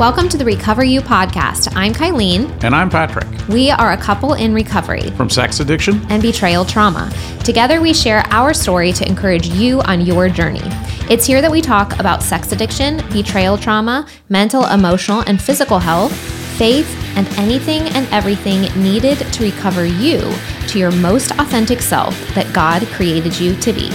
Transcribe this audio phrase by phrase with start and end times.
[0.00, 1.72] Welcome to the RecoverU podcast.
[1.76, 2.64] I'm Kylene.
[2.64, 3.28] And I'm Patrick.
[3.46, 7.12] We are a couple in recovery from sex addiction and betrayal trauma.
[7.44, 10.64] Together, we share our story to encourage you on your journey.
[11.08, 16.12] It's here that we talk about sex addiction, betrayal trauma, mental, emotional, and physical health,
[16.58, 20.18] faith, and anything and everything needed to recover you
[20.66, 23.92] to your most authentic self that God created you to be.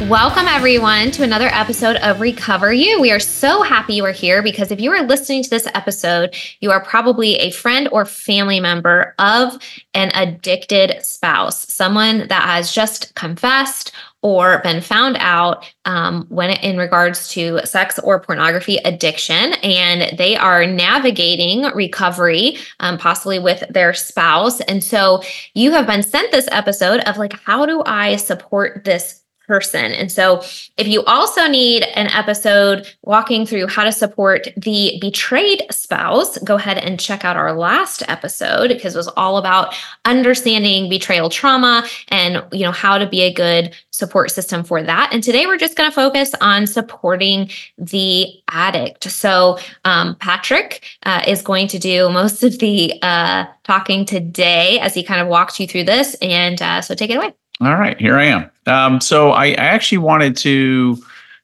[0.00, 3.00] Welcome, everyone, to another episode of RecoverU.
[3.00, 6.34] We are so happy you are here because if you are listening to this episode,
[6.60, 9.62] you are probably a friend or family member of
[9.94, 13.92] an addicted spouse, someone that has just confessed
[14.22, 20.36] or been found out um, when in regards to sex or pornography addiction, and they
[20.36, 24.60] are navigating recovery, um, possibly with their spouse.
[24.62, 25.22] And so
[25.54, 29.92] you have been sent this episode of like, how do I support this person.
[29.92, 30.42] And so,
[30.76, 36.56] if you also need an episode walking through how to support the betrayed spouse, go
[36.56, 41.86] ahead and check out our last episode because it was all about understanding betrayal trauma
[42.08, 45.10] and, you know, how to be a good support system for that.
[45.12, 49.04] And today we're just going to focus on supporting the addict.
[49.10, 54.94] So, um, Patrick uh, is going to do most of the uh, talking today as
[54.94, 56.14] he kind of walks you through this.
[56.22, 57.32] And uh, so, take it away.
[57.60, 58.50] All right, here I am.
[58.66, 61.02] Um, so I, I actually wanted to,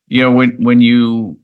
[0.08, 1.38] you know, when when you,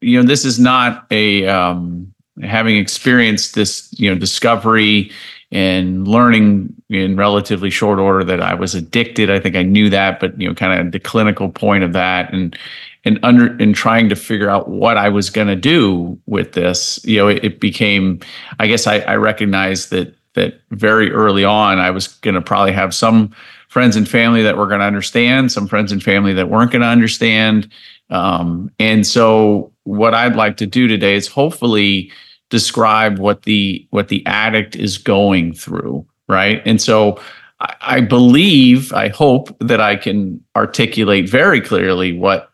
[0.00, 5.12] you know, this is not a um, having experienced this, you know, discovery
[5.52, 9.30] and learning in relatively short order that I was addicted.
[9.30, 12.32] I think I knew that, but you know, kind of the clinical point of that
[12.32, 12.56] and
[13.04, 17.00] and under and trying to figure out what I was going to do with this,
[17.04, 18.20] you know, it, it became.
[18.58, 22.72] I guess I, I recognized that that very early on I was going to probably
[22.72, 23.34] have some
[23.68, 26.82] friends and family that were going to understand, some friends and family that weren't going
[26.82, 27.70] to understand.
[28.10, 32.12] Um, and so, what I'd like to do today is hopefully
[32.50, 36.60] describe what the what the addict is going through, right?
[36.66, 37.20] And so,
[37.60, 42.50] I, I believe, I hope that I can articulate very clearly what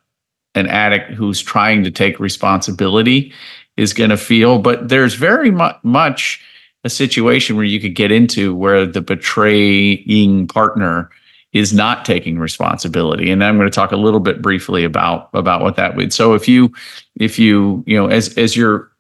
[0.55, 3.33] an addict who's trying to take responsibility
[3.77, 4.59] is going to feel.
[4.59, 6.43] But there's very mu- much
[6.87, 11.11] a situation where you could get into where the betraying partner
[11.53, 13.31] is not taking responsibility.
[13.31, 16.35] And i'm going to talk a little bit briefly about about what that would so
[16.35, 16.73] if you
[17.17, 18.91] if you you know as as you're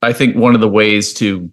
[0.00, 1.50] i think one of the ways to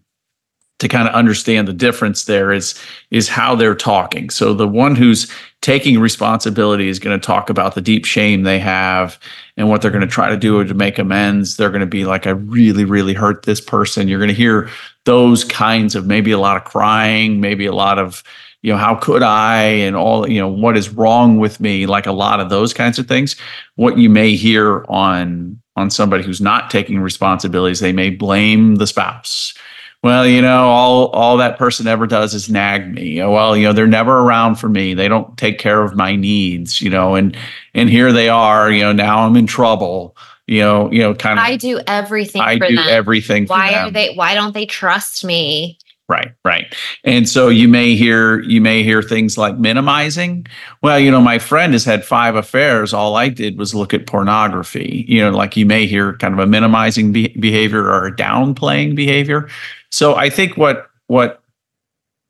[0.79, 2.79] to kind of understand the difference there is
[3.11, 4.29] is how they're talking.
[4.29, 5.31] So the one who's
[5.61, 9.19] taking responsibility is going to talk about the deep shame they have
[9.57, 11.57] and what they're going to try to do to make amends.
[11.57, 14.07] They're going to be like i really really hurt this person.
[14.07, 14.69] You're going to hear
[15.03, 18.23] those kinds of maybe a lot of crying maybe a lot of
[18.61, 19.61] you know how could i?
[19.61, 21.87] and all you know what is wrong with me?
[21.87, 23.35] Like a lot of those kinds of things.
[23.75, 28.87] What you may hear on on somebody who's not taking responsibilities they may blame the
[28.87, 29.53] spouse
[30.01, 33.19] well, you know, all all that person ever does is nag me.
[33.19, 34.93] Well, you know, they're never around for me.
[34.93, 37.35] They don't take care of my needs, you know, and
[37.73, 40.15] and here they are, you know, now I'm in trouble.
[40.47, 42.85] You know, you know, kind of I do everything I do them.
[42.87, 45.77] everything Why are they why don't they trust me?
[46.09, 46.73] Right, right.
[47.03, 50.47] And so you may hear you may hear things like minimizing.
[50.81, 52.95] Well, you know, my friend has had five affairs.
[52.95, 55.05] All I did was look at pornography.
[55.07, 58.95] You know, like you may hear kind of a minimizing be- behavior or a downplaying
[58.95, 59.49] behavior.
[59.91, 61.41] So I think what what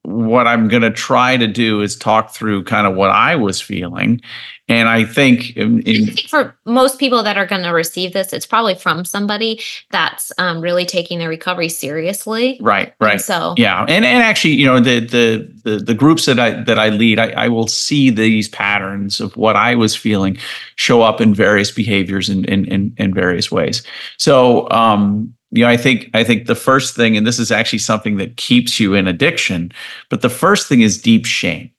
[0.03, 3.62] what I'm going to try to do is talk through kind of what I was
[3.62, 4.22] feeling.
[4.68, 8.14] And I think, in, in, I think for most people that are going to receive
[8.14, 9.62] this, it's probably from somebody
[9.92, 12.58] that's um, really taking their recovery seriously.
[12.62, 13.14] Right, right.
[13.14, 16.52] And so yeah, and and actually, you know, the the the, the groups that I
[16.64, 20.38] that I lead, I, I will see these patterns of what I was feeling
[20.76, 23.81] show up in various behaviors and in, in, in various ways.
[24.18, 27.79] So um, you know i think i think the first thing and this is actually
[27.79, 29.71] something that keeps you in addiction
[30.09, 31.71] but the first thing is deep shame.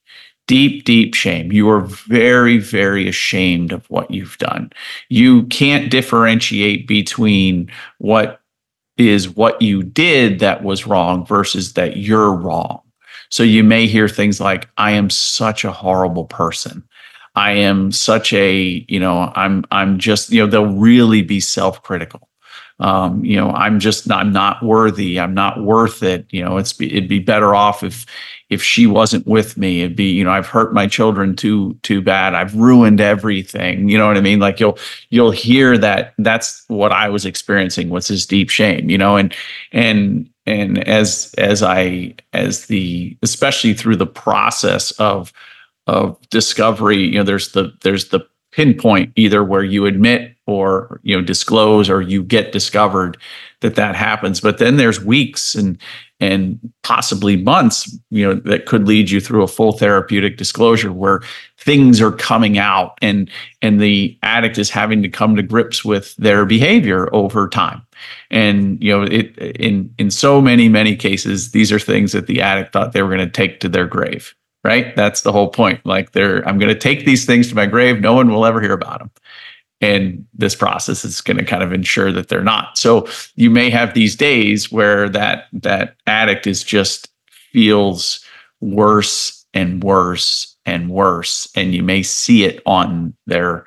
[0.46, 1.52] Deep deep shame.
[1.52, 4.72] You are very very ashamed of what you've done.
[5.08, 8.40] You can't differentiate between what
[8.96, 12.80] is what you did that was wrong versus that you're wrong.
[13.30, 16.82] So you may hear things like i am such a horrible person.
[17.36, 22.29] I am such a you know i'm i'm just you know they'll really be self-critical
[22.80, 25.20] um, you know, I'm just I'm not worthy.
[25.20, 26.26] I'm not worth it.
[26.30, 28.06] You know, it's it'd be better off if
[28.48, 29.82] if she wasn't with me.
[29.82, 32.34] It'd be you know I've hurt my children too too bad.
[32.34, 33.90] I've ruined everything.
[33.90, 34.40] You know what I mean?
[34.40, 34.78] Like you'll
[35.10, 36.14] you'll hear that.
[36.16, 38.88] That's what I was experiencing was this deep shame.
[38.88, 39.34] You know, and
[39.72, 45.34] and and as as I as the especially through the process of
[45.86, 51.16] of discovery, you know, there's the there's the pinpoint either where you admit or you
[51.16, 53.16] know disclose or you get discovered
[53.60, 54.40] that that happens.
[54.40, 55.78] But then there's weeks and
[56.18, 61.20] and possibly months you know that could lead you through a full therapeutic disclosure where
[61.58, 63.30] things are coming out and
[63.62, 67.82] and the addict is having to come to grips with their behavior over time.
[68.30, 72.40] And you know it in in so many many cases these are things that the
[72.40, 74.94] addict thought they were going to take to their grave right?
[74.94, 75.84] That's the whole point.
[75.86, 78.00] Like they're i'm going to take these things to my grave.
[78.00, 79.10] No one will ever hear about them
[79.80, 82.76] and this process is going to kind of ensure that they're not.
[82.76, 87.08] So you may have these days where that that addict is just
[87.52, 88.24] feels
[88.60, 93.66] worse and worse and worse and you may see it on their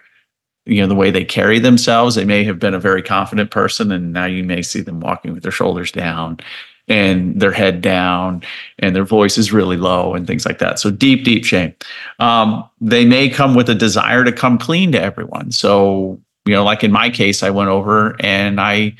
[0.65, 2.15] you know the way they carry themselves.
[2.15, 5.33] They may have been a very confident person and now you may see them walking
[5.33, 6.39] with their shoulders down
[6.87, 8.43] and their head down
[8.79, 10.79] and their voice is really low and things like that.
[10.79, 11.73] So deep deep shame.
[12.19, 15.51] Um, they may come with a desire to come clean to everyone.
[15.51, 18.93] So you know like in my case i went over and i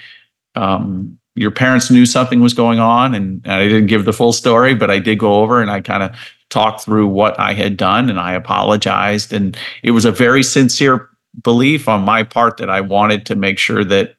[0.56, 4.74] um, your parents knew something was going on and i didn't give the full story
[4.74, 6.16] but i did go over and i kind of
[6.50, 9.34] talked through what i had done and i apologized.
[9.34, 11.10] And it was a very sincere
[11.42, 14.16] belief on my part that I wanted to make sure that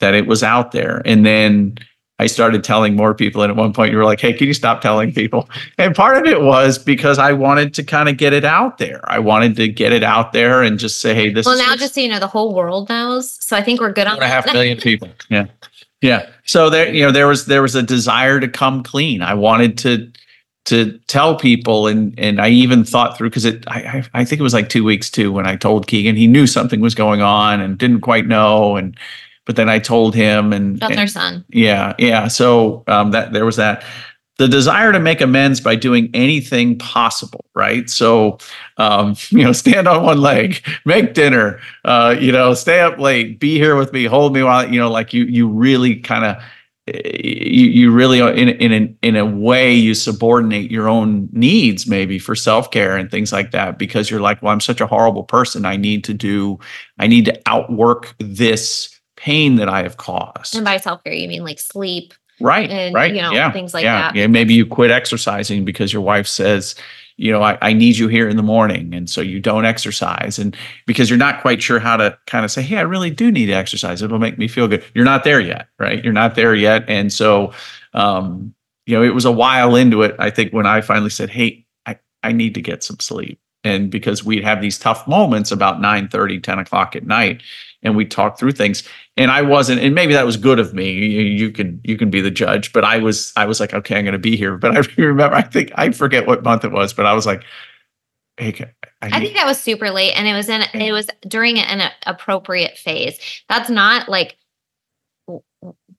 [0.00, 1.02] that it was out there.
[1.04, 1.76] And then
[2.18, 3.42] I started telling more people.
[3.42, 6.16] And at one point, you were like, "Hey, can you stop telling people?" And part
[6.16, 9.00] of it was because I wanted to kind of get it out there.
[9.10, 11.76] I wanted to get it out there and just say, "Hey, this." Is Well, now
[11.76, 13.36] just so you know, the whole world knows.
[13.44, 14.20] So I think we're good on.
[14.20, 15.08] a half million people.
[15.28, 15.46] Yeah,
[16.00, 16.28] yeah.
[16.44, 19.22] So there, you know, there was there was a desire to come clean.
[19.22, 20.10] I wanted to
[20.66, 24.42] to tell people and and I even thought through because it I, I think it
[24.42, 27.60] was like two weeks too when I told Keegan he knew something was going on
[27.60, 28.96] and didn't quite know and
[29.46, 31.44] but then I told him and that's and, our son.
[31.48, 32.28] Yeah yeah.
[32.28, 33.84] So um, that there was that.
[34.38, 37.88] The desire to make amends by doing anything possible right?
[37.88, 38.38] So
[38.76, 43.40] um, you know stand on one leg make dinner uh, you know stay up late
[43.40, 46.42] be here with me hold me while you know like you you really kind of
[46.86, 52.18] you, you really in in a, in a way you subordinate your own needs maybe
[52.18, 55.64] for self-care and things like that because you're like well I'm such a horrible person.
[55.66, 56.60] I need to do
[56.98, 58.95] I need to outwork this
[59.26, 63.14] pain that I have caused and by self-care you mean like sleep right and right
[63.14, 64.02] you know yeah things like yeah.
[64.02, 66.76] that yeah maybe you quit exercising because your wife says
[67.16, 68.94] you know, I, I need you here in the morning.
[68.94, 70.38] And so you don't exercise.
[70.38, 70.54] And
[70.86, 73.46] because you're not quite sure how to kind of say, hey, I really do need
[73.46, 74.02] to exercise.
[74.02, 74.84] It'll make me feel good.
[74.94, 76.04] You're not there yet, right?
[76.04, 76.84] You're not there yet.
[76.88, 77.52] And so,
[77.94, 81.30] um, you know, it was a while into it, I think, when I finally said,
[81.30, 83.40] hey, I, I need to get some sleep.
[83.64, 87.42] And because we'd have these tough moments about 9 30, 10 o'clock at night,
[87.82, 88.84] and we talked through things
[89.16, 90.90] and i wasn't and maybe that was good of me.
[90.90, 93.96] You, you can you can be the judge but i was i was like okay
[93.96, 94.56] i'm going to be here.
[94.56, 97.42] But i remember i think i forget what month it was but i was like
[98.36, 98.52] hey
[99.02, 101.90] I, I think that was super late and it was in it was during an
[102.06, 103.18] appropriate phase.
[103.48, 104.36] That's not like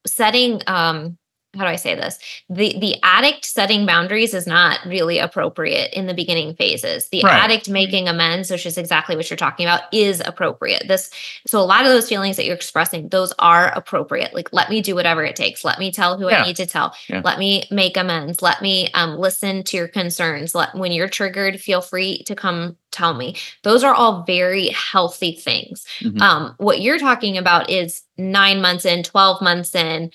[0.06, 1.18] setting um
[1.58, 2.20] how do I say this?
[2.50, 7.10] The the addict setting boundaries is not really appropriate in the beginning phases.
[7.10, 7.34] The right.
[7.34, 10.88] addict making amends, which is exactly what you're talking about, is appropriate.
[10.88, 11.12] This
[11.46, 14.34] so a lot of those feelings that you're expressing, those are appropriate.
[14.34, 15.66] Like let me do whatever it takes.
[15.66, 16.44] Let me tell who yeah.
[16.44, 16.96] I need to tell.
[17.10, 17.22] Yeah.
[17.24, 18.42] Let me make amends.
[18.42, 20.56] Let me um, listen to your concerns.
[20.56, 23.36] Let when you're triggered, feel free to come tell me.
[23.64, 25.86] Those are all very healthy things.
[26.00, 26.22] Mm-hmm.
[26.22, 30.12] Um, what you're talking about is nine months in, 12 months in,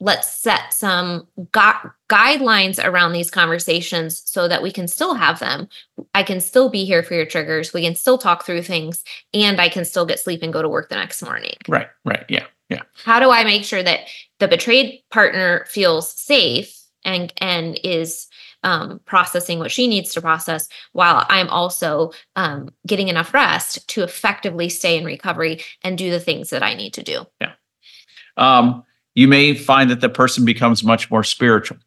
[0.00, 5.68] let's set some gu- guidelines around these conversations so that we can still have them.
[6.14, 7.72] I can still be here for your triggers.
[7.72, 10.68] We can still talk through things and I can still get sleep and go to
[10.68, 11.54] work the next morning.
[11.68, 12.24] Right, right.
[12.28, 12.82] Yeah, yeah.
[13.04, 14.00] How do I make sure that
[14.38, 18.26] the betrayed partner feels safe and and is
[18.62, 24.02] um, processing what she needs to process while I'm also um, getting enough rest to
[24.02, 27.26] effectively stay in recovery and do the things that I need to do.
[27.40, 27.52] Yeah.
[28.36, 28.82] Um,
[29.16, 31.78] you may find that the person becomes much more spiritual.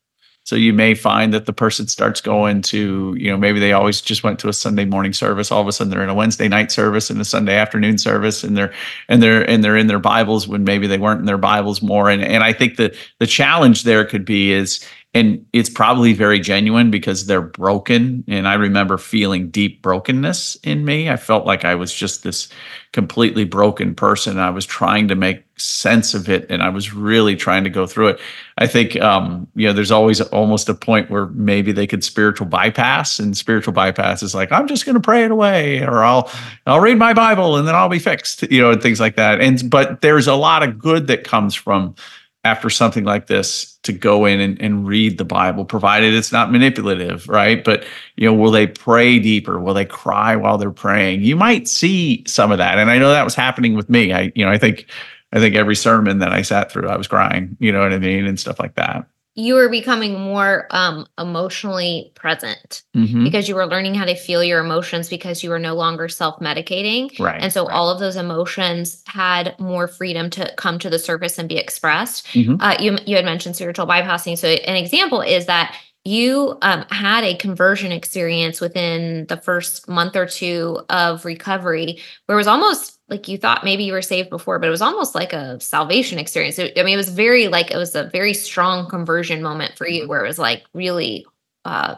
[0.44, 4.02] So you may find that the person starts going to, you know, maybe they always
[4.02, 5.52] just went to a Sunday morning service.
[5.52, 8.44] All of a sudden they're in a Wednesday night service and a Sunday afternoon service
[8.44, 8.74] and they're
[9.10, 12.10] and they're and they're in their Bibles when maybe they weren't in their Bibles more.
[12.10, 14.84] And and I think that the challenge there could be is
[15.16, 18.24] and it's probably very genuine because they're broken.
[18.28, 21.10] And i remember feeling deep brokenness in me.
[21.10, 22.50] I felt like i was just this
[22.92, 24.40] completely broken person.
[24.40, 27.86] I was trying to make sense of it and i was really trying to go
[27.86, 28.20] through it.
[28.58, 32.48] I think um, you know there's always almost a point where maybe they could spiritual
[32.48, 36.32] bypass and spiritual bypass is like i'm just going to pray it away or i'll
[36.66, 39.42] i'll read my bible and then i'll be fixed you know and things like that.
[39.42, 41.96] And but there's a lot of good that comes from
[42.44, 46.52] after something like this to go in and, and read the Bible, provided it's not
[46.52, 47.64] manipulative, right?
[47.64, 49.60] But you know, will they pray deeper?
[49.60, 51.24] Will they cry while they're praying?
[51.24, 52.78] You might see some of that.
[52.78, 54.14] And I know that was happening with me.
[54.14, 54.90] I, you know, I think
[55.34, 58.00] I think every sermon that I sat through, I was crying, you know what I
[58.00, 59.06] mean, and stuff like that
[59.40, 63.24] you were becoming more um, emotionally present mm-hmm.
[63.24, 67.18] because you were learning how to feel your emotions because you were no longer self-medicating
[67.20, 67.74] right and so right.
[67.74, 72.28] all of those emotions had more freedom to come to the surface and be expressed
[72.28, 72.56] mm-hmm.
[72.60, 75.76] uh, you, you had mentioned spiritual bypassing so an example is that
[76.06, 82.38] you um, had a conversion experience within the first month or two of recovery where
[82.38, 85.16] it was almost like you thought maybe you were saved before, but it was almost
[85.16, 86.58] like a salvation experience.
[86.60, 90.08] I mean, it was very like it was a very strong conversion moment for you
[90.08, 91.26] where it was like really
[91.66, 91.96] uh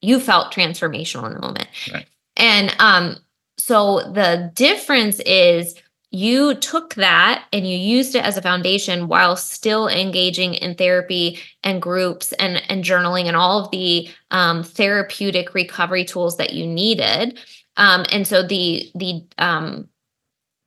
[0.00, 1.68] you felt transformational in the moment.
[1.92, 2.06] Right.
[2.36, 3.16] And um
[3.56, 5.74] so the difference is
[6.10, 11.38] you took that and you used it as a foundation while still engaging in therapy
[11.62, 16.66] and groups and, and journaling and all of the um, therapeutic recovery tools that you
[16.66, 17.38] needed.
[17.76, 19.88] Um, and so the the um,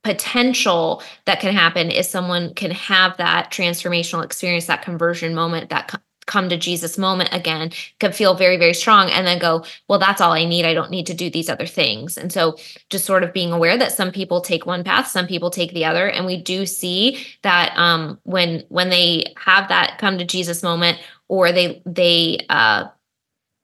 [0.04, 5.88] potential that can happen is someone can have that transformational experience, that conversion moment, that
[6.26, 10.20] come to Jesus moment again, could feel very, very strong and then go, well, that's
[10.20, 10.64] all I need.
[10.64, 12.16] I don't need to do these other things.
[12.16, 12.56] And so
[12.90, 15.84] just sort of being aware that some people take one path, some people take the
[15.84, 16.08] other.
[16.08, 20.98] And we do see that um when when they have that come to Jesus moment
[21.28, 22.88] or they they uh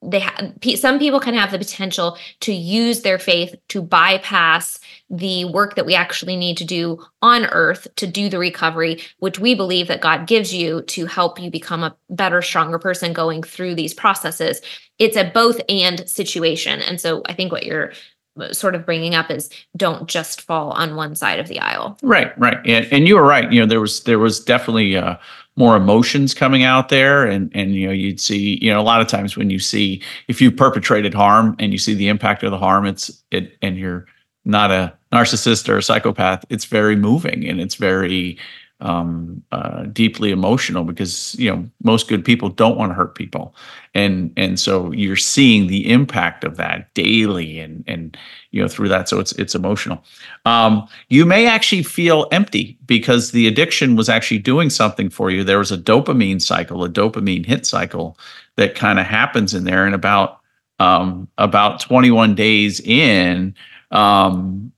[0.02, 4.78] they have some people can have the potential to use their faith to bypass
[5.11, 9.38] the work that we actually need to do on earth to do the recovery which
[9.38, 13.43] we believe that God gives you to help you become a better stronger person going
[13.43, 14.61] through these processes.
[14.99, 16.81] It's a both and situation.
[16.81, 17.93] And so i think what you're
[18.38, 21.99] uh, sort of bringing up is don't just fall on one side of the aisle.
[22.02, 22.59] Right right.
[22.64, 23.50] And, and you were right.
[23.52, 25.17] You know there was there was definitely uh
[25.58, 27.26] more emotions coming out there.
[27.26, 30.00] And and you know you'd see you know a lot of times when you see
[30.28, 33.76] if you perpetrated harm and you see the impact of the harm it's it and
[33.76, 34.06] you're
[34.44, 38.38] not a narcissist or a psychopath it's very moving and it's very
[38.80, 43.54] um, uh, deeply emotional because you know most good people don't want to hurt people,
[43.94, 48.16] and and so you're seeing the impact of that daily and and
[48.52, 49.08] you know through that.
[49.08, 50.02] So it's it's emotional.
[50.44, 55.42] Um, you may actually feel empty because the addiction was actually doing something for you.
[55.42, 58.16] There was a dopamine cycle, a dopamine hit cycle
[58.56, 60.40] that kind of happens in there, and about
[60.78, 63.54] um, about 21 days in.
[63.90, 64.73] Um,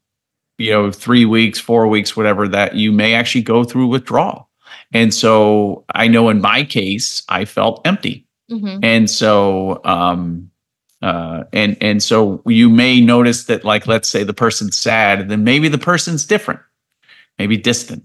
[0.60, 4.50] you know, three weeks, four weeks, whatever, that you may actually go through withdrawal.
[4.92, 8.26] And so I know in my case, I felt empty.
[8.50, 8.80] Mm-hmm.
[8.82, 10.50] And so, um,
[11.00, 15.44] uh, and and so you may notice that, like, let's say the person's sad, then
[15.44, 16.60] maybe the person's different,
[17.38, 18.04] maybe distant,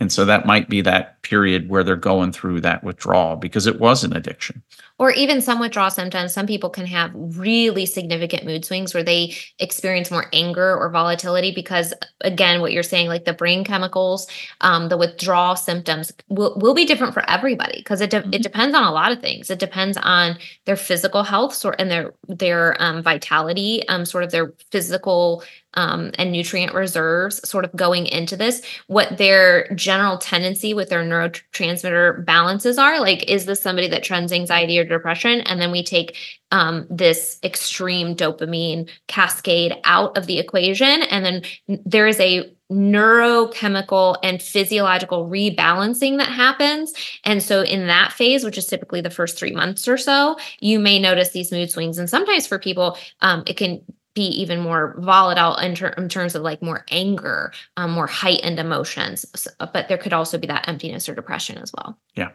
[0.00, 3.78] and so that might be that period where they're going through that withdrawal because it
[3.78, 4.62] was an addiction
[4.98, 6.32] or even some withdrawal symptoms.
[6.32, 11.52] Some people can have really significant mood swings where they experience more anger or volatility
[11.52, 14.28] because again what you're saying like the brain chemicals
[14.60, 18.34] um, the withdrawal symptoms will, will be different for everybody because it, de- mm-hmm.
[18.34, 19.50] it depends on a lot of things.
[19.50, 24.30] It depends on their physical health sort and their their um, vitality um, sort of
[24.30, 25.42] their physical
[25.74, 28.62] um, and nutrient reserves sort of going into this.
[28.86, 34.32] What their general tendency with their neurotransmitter balances are like is this somebody that trends
[34.32, 35.40] anxiety or depression.
[35.42, 36.16] And then we take
[36.50, 41.02] um, this extreme dopamine cascade out of the equation.
[41.02, 41.42] And then
[41.84, 46.92] there is a neurochemical and physiological rebalancing that happens.
[47.24, 50.78] And so, in that phase, which is typically the first three months or so, you
[50.78, 51.98] may notice these mood swings.
[51.98, 53.82] And sometimes for people, um, it can
[54.14, 58.60] be even more volatile in, ter- in terms of like more anger, um, more heightened
[58.60, 59.26] emotions.
[59.58, 61.98] But there could also be that emptiness or depression as well.
[62.14, 62.30] Yeah.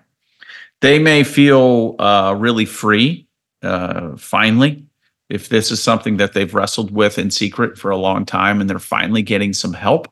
[0.82, 3.28] They may feel uh, really free,
[3.62, 4.86] uh, finally,
[5.30, 8.70] if this is something that they've wrestled with in secret for a long time and
[8.70, 10.12] they're finally getting some help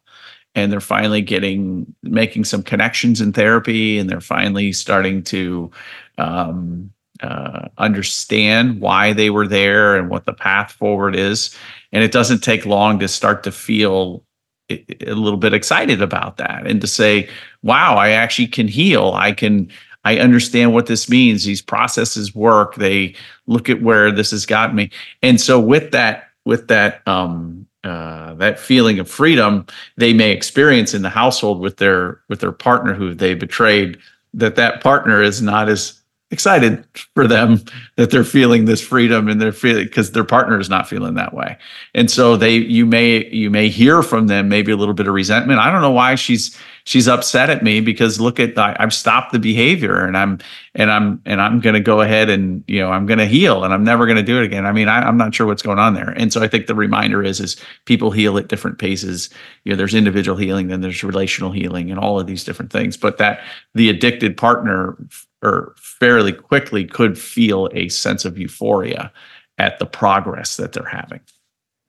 [0.55, 5.71] and they're finally getting making some connections in therapy and they're finally starting to
[6.17, 11.55] um, uh, understand why they were there and what the path forward is.
[11.91, 14.24] And it doesn't take long to start to feel
[14.69, 17.29] a little bit excited about that and to say
[17.63, 19.13] wow i actually can heal.
[19.15, 19.71] I can
[20.08, 21.44] I understand what this means.
[21.44, 22.76] These processes work.
[22.76, 24.90] They look at where this has gotten me.
[25.22, 29.66] And so with that, with that um uh, that feeling of freedom
[29.98, 33.98] they may experience in the household with their with their partner who they betrayed
[34.34, 36.84] that that partner is not as excited
[37.14, 37.62] for them
[37.96, 41.34] that they're feeling this freedom and they're feeling because their partner is not feeling that
[41.34, 41.58] way
[41.94, 45.14] and so they you may you may hear from them maybe a little bit of
[45.14, 48.94] resentment i don't know why she's she's upset at me because look at I, have
[48.94, 50.39] stopped the behavior and i'm
[50.74, 53.65] and i'm and i'm going to go ahead and you know i'm going to heal
[53.65, 54.65] and i'm never going to do it again.
[54.65, 56.12] I mean I, i'm not sure what's going on there.
[56.12, 59.29] And so i think the reminder is is people heal at different paces.
[59.65, 62.96] You know there's individual healing then there's relational healing and all of these different things.
[62.96, 63.41] But that
[63.75, 64.98] the addicted partner
[65.44, 69.12] or fairly quickly could feel a sense of euphoria
[69.58, 71.20] at the progress that they're having.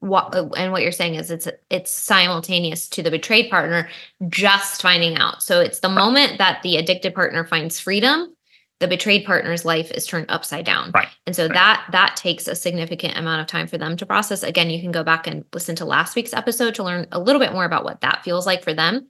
[0.00, 3.88] What, and what you're saying is it's it's simultaneous to the betrayed partner
[4.28, 5.43] just finding out.
[5.43, 8.33] So it's the moment that the addicted partner finds freedom,
[8.81, 10.93] the betrayed partner's life is turned upside down.
[10.93, 11.09] Right.
[11.26, 11.55] And so right.
[11.55, 14.43] that that takes a significant amount of time for them to process.
[14.43, 17.40] Again, you can go back and listen to last week's episode to learn a little
[17.40, 19.09] bit more about what that feels like for them.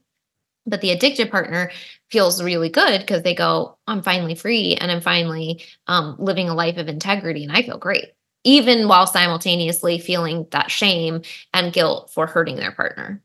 [0.64, 1.71] But the addicted partner
[2.11, 6.54] feels really good because they go, I'm finally free and I'm finally um, living a
[6.54, 8.07] life of integrity and I feel great,
[8.45, 13.23] even while simultaneously feeling that shame and guilt for hurting their partner.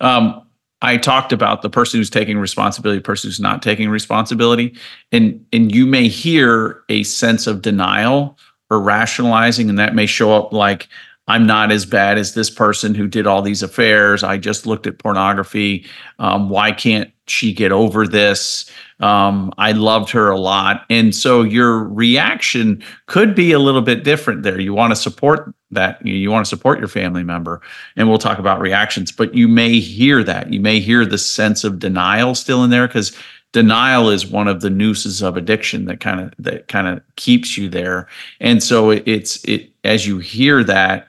[0.00, 0.46] Um,
[0.82, 4.76] I talked about the person who's taking responsibility, the person who's not taking responsibility,
[5.12, 8.38] and and you may hear a sense of denial
[8.70, 10.88] or rationalizing, and that may show up like
[11.26, 14.22] I'm not as bad as this person who did all these affairs.
[14.22, 15.86] I just looked at pornography.
[16.18, 18.70] Um, why can't she get over this?
[19.00, 20.84] Um, I loved her a lot.
[20.90, 24.60] And so your reaction could be a little bit different there.
[24.60, 27.62] You want to support that, you, want to support your family member.
[27.96, 30.52] And we'll talk about reactions, but you may hear that.
[30.52, 33.16] You may hear the sense of denial still in there because
[33.52, 37.56] denial is one of the nooses of addiction that kind of that kind of keeps
[37.56, 38.08] you there
[38.40, 41.06] and so it, it's it as you hear that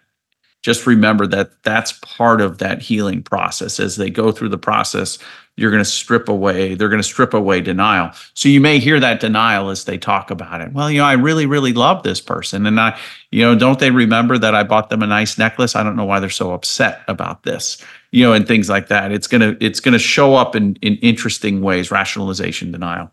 [0.65, 3.79] just remember that that's part of that healing process.
[3.79, 5.19] As they go through the process,
[5.57, 8.10] you're going to strip away, they're going to strip away denial.
[8.34, 10.74] So you may hear that denial as they talk about it.
[10.74, 12.65] Well, you know, I really, really love this person.
[12.65, 15.75] And I, you know, don't they remember that I bought them a nice necklace?
[15.75, 17.77] I don't know why they're so upset about this,
[18.10, 19.12] you know, and things like that.
[19.12, 23.12] It's going to, it's going to show up in, in interesting ways, rationalization, denial.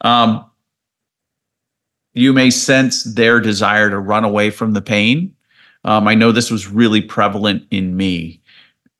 [0.00, 0.46] Um,
[2.14, 5.35] you may sense their desire to run away from the pain
[5.86, 8.42] um, I know this was really prevalent in me.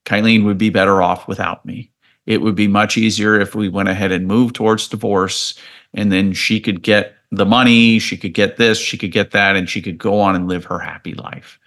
[0.04, 1.90] Kylene would be better off without me.
[2.26, 5.58] It would be much easier if we went ahead and moved towards divorce
[5.94, 9.56] and then she could get the money, she could get this, she could get that,
[9.56, 11.58] and she could go on and live her happy life.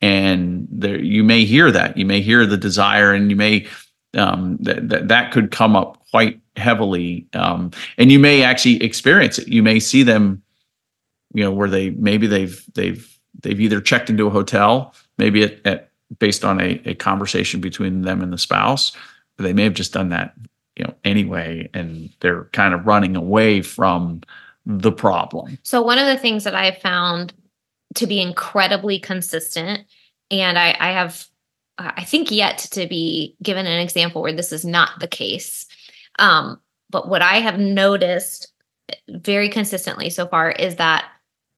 [0.00, 1.96] And there, you may hear that.
[1.96, 3.68] You may hear the desire, and you may
[4.16, 7.26] um, that, that that could come up quite heavily.
[7.34, 9.48] Um, and you may actually experience it.
[9.48, 10.42] You may see them,
[11.34, 13.11] you know, where they maybe they've they've
[13.42, 18.02] they've either checked into a hotel, maybe at, at based on a, a conversation between
[18.02, 18.92] them and the spouse,
[19.36, 20.34] but they may have just done that,
[20.76, 24.20] you know, anyway, and they're kind of running away from
[24.66, 25.58] the problem.
[25.62, 27.32] So one of the things that I found
[27.94, 29.86] to be incredibly consistent,
[30.30, 31.26] and I, I have,
[31.78, 35.66] I think, yet to be given an example where this is not the case.
[36.18, 38.52] Um, but what I have noticed
[39.08, 41.06] very consistently so far is that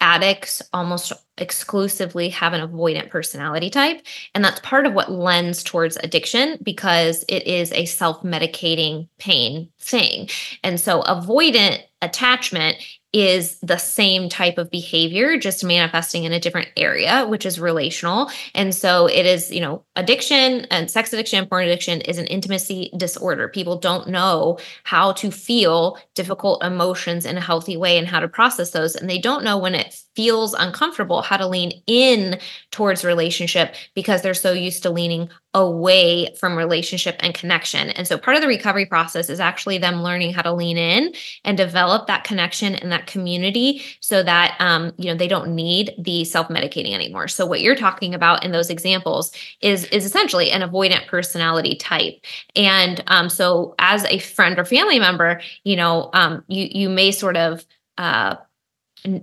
[0.05, 4.03] addicts almost exclusively have an avoidant personality type.
[4.35, 9.71] And that's part of what lends towards addiction because it is a self medicating pain
[9.81, 10.29] thing.
[10.63, 12.77] And so, avoidant attachment
[13.15, 18.29] is the same type of behavior, just manifesting in a different area, which is relational.
[18.57, 22.91] And so it is, you know, addiction and sex addiction, porn addiction is an intimacy
[22.97, 23.47] disorder.
[23.47, 28.27] People don't know how to feel difficult emotions in a healthy way and how to
[28.27, 28.97] process those.
[28.97, 32.41] And they don't know when it feels uncomfortable how to lean in
[32.73, 37.91] towards relationship because they're so used to leaning away from relationship and connection.
[37.91, 41.15] And so part of the recovery process is actually them learning how to lean in
[41.45, 45.93] and develop that connection and that community so that um, you know they don't need
[45.99, 47.29] the self-medicating anymore.
[47.29, 52.15] So what you're talking about in those examples is is essentially an avoidant personality type.
[52.55, 57.13] And um, so as a friend or family member, you know, um, you you may
[57.13, 57.65] sort of
[57.99, 58.37] uh,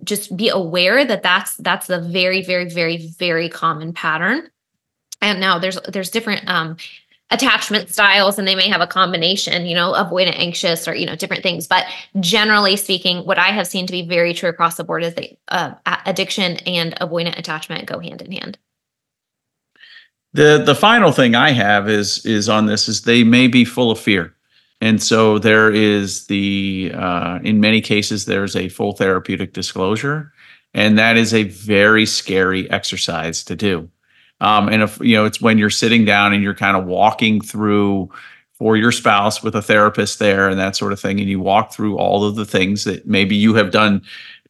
[0.03, 4.49] just be aware that that's that's the very very very very common pattern
[5.21, 6.77] and now there's there's different um
[7.31, 11.15] attachment styles and they may have a combination you know avoidant anxious or you know
[11.15, 11.67] different things.
[11.67, 11.85] But
[12.19, 15.37] generally speaking what i have seen to be very true across the board is that
[15.47, 15.73] uh,
[16.05, 18.57] addiction and avoidant attachment go hand in hand.
[20.33, 23.91] The the final thing i have is is on this is they may be full
[23.91, 24.35] of fear.
[24.83, 30.33] And so there is the uh, in many cases there's a full therapeutic disclosure
[30.73, 33.89] and that is a very scary exercise to do
[34.41, 37.39] um, and if you know, it's when you're sitting down and you're kind of walking
[37.39, 38.10] through
[38.54, 41.71] for your spouse with a therapist there and that sort of thing, and you walk
[41.71, 44.01] through all of the things that maybe you have done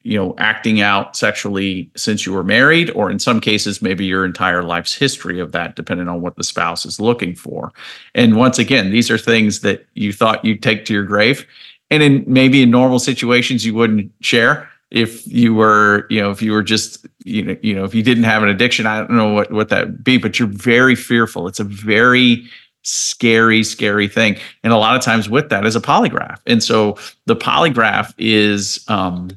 [0.04, 4.26] you know acting out sexually since you were married or in some cases maybe your
[4.26, 7.72] entire life's history of that depending on what the spouse is looking for.
[8.16, 11.46] And once again these are things that you thought you'd take to your grave
[11.92, 16.42] and in maybe in normal situations you wouldn't share if you were you know if
[16.42, 19.12] you were just you know you know if you didn't have an addiction i don't
[19.12, 22.44] know what what that would be but you're very fearful it's a very
[22.84, 26.98] scary scary thing and a lot of times with that is a polygraph and so
[27.26, 29.30] the polygraph is um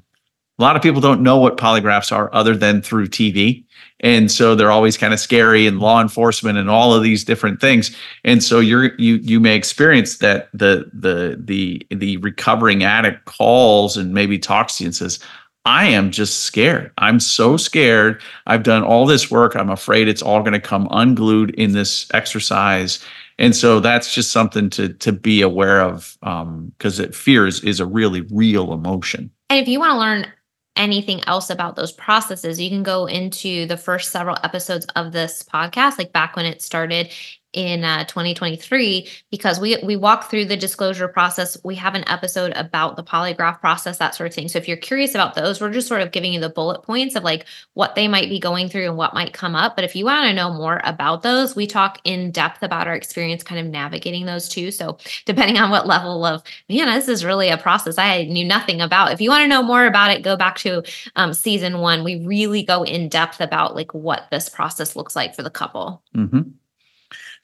[0.59, 3.65] a lot of people don't know what polygraphs are other than through TV.
[4.01, 7.61] And so they're always kind of scary and law enforcement and all of these different
[7.61, 7.97] things.
[8.23, 13.97] And so you're you you may experience that the the the the recovering addict calls
[13.97, 15.19] and maybe talks to you and says,
[15.65, 16.93] I am just scared.
[16.99, 18.21] I'm so scared.
[18.47, 19.57] I've done all this work.
[19.57, 23.03] I'm afraid it's all going to come unglued in this exercise.
[23.39, 27.81] And so that's just something to to be aware of because um, fear is, is
[27.81, 29.31] a really real emotion.
[29.51, 30.33] And if you want to learn
[30.77, 35.43] anything else about those processes, you can go into the first several episodes of this
[35.43, 37.11] podcast, like back when it started
[37.55, 41.57] in uh, 2023 because we we walk through the disclosure process.
[41.65, 44.49] We have an episode about the polygraph process, that sort of thing.
[44.49, 47.15] So if you're curious about those, we're just sort of giving you the bullet points
[47.15, 49.77] of like what they might be going through and what might come up.
[49.77, 52.95] But if you want to know more about those, we talk in depth about our
[52.95, 54.71] experience kind of navigating those too.
[54.71, 58.81] So depending on what level of man, this is really a process I knew nothing
[58.81, 59.13] about.
[59.13, 60.83] If you want to know more about it, go back to
[61.17, 62.05] um, season one.
[62.05, 66.03] We really go in depth about like what this process looks like for the couple.
[66.17, 66.51] Mm-hmm.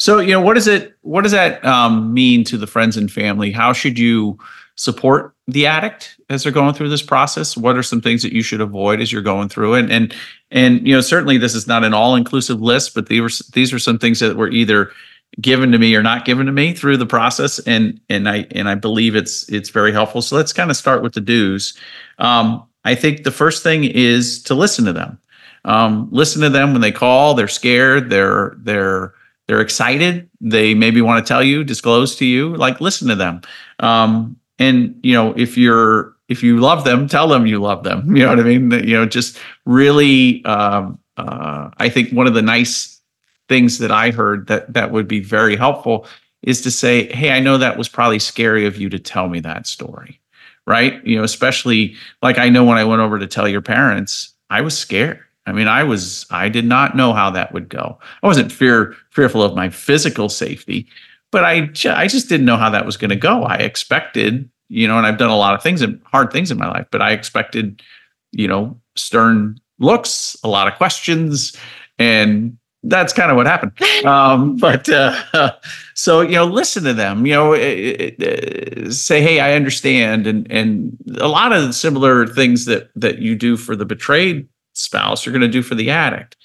[0.01, 3.13] So, you know, what does it what does that um, mean to the friends and
[3.13, 3.51] family?
[3.51, 4.39] How should you
[4.77, 7.55] support the addict as they're going through this process?
[7.55, 9.91] What are some things that you should avoid as you're going through it?
[9.91, 10.15] And
[10.51, 13.79] and you know, certainly this is not an all-inclusive list, but these were these are
[13.79, 14.91] some things that were either
[15.39, 18.71] given to me or not given to me through the process and and I and
[18.71, 20.23] I believe it's it's very helpful.
[20.23, 21.77] So let's kind of start with the do's.
[22.19, 25.21] Um, I think the first thing is to listen to them.
[25.67, 27.35] Um, listen to them when they call.
[27.35, 28.09] They're scared.
[28.09, 29.13] They're they're
[29.51, 30.31] they're excited.
[30.41, 33.41] They maybe want to tell you, disclose to you, like listen to them.
[33.81, 38.15] Um, and you know, if you're if you love them, tell them you love them.
[38.17, 38.71] You know what I mean?
[38.71, 40.45] You know, just really.
[40.45, 43.01] Um, uh, I think one of the nice
[43.49, 46.07] things that I heard that that would be very helpful
[46.43, 49.41] is to say, "Hey, I know that was probably scary of you to tell me
[49.41, 50.21] that story."
[50.65, 51.05] Right?
[51.05, 54.61] You know, especially like I know when I went over to tell your parents, I
[54.61, 55.19] was scared
[55.51, 57.99] I mean, I was I did not know how that would go.
[58.23, 60.87] I wasn't fear fearful of my physical safety,
[61.33, 63.43] but I ju- I just didn't know how that was going to go.
[63.43, 66.59] I expected, you know, and I've done a lot of things and hard things in
[66.59, 67.83] my life, but I expected,
[68.31, 71.57] you know, stern looks, a lot of questions,
[71.99, 73.73] and that's kind of what happened.
[74.01, 75.53] Um, but uh,
[75.95, 77.27] so you know, listen to them.
[77.27, 82.65] You know, it, it, say, "Hey, I understand," and and a lot of similar things
[82.65, 84.49] that that you do for the betrayed
[84.81, 86.37] spouse you're going to do for the addict.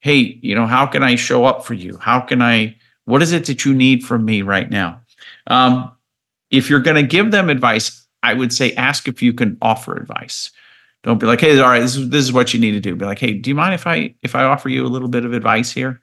[0.00, 1.96] Hey you know how can i show up for you?
[1.98, 5.00] How can i what is it that you need from me right now?
[5.46, 5.92] Um,
[6.50, 9.96] if you're going to give them advice i would say ask if you can offer
[9.96, 10.50] advice.
[11.02, 12.96] Don't be like hey all right this is, this is what you need to do.
[12.96, 15.24] Be like hey do you mind if i if i offer you a little bit
[15.24, 16.00] of advice here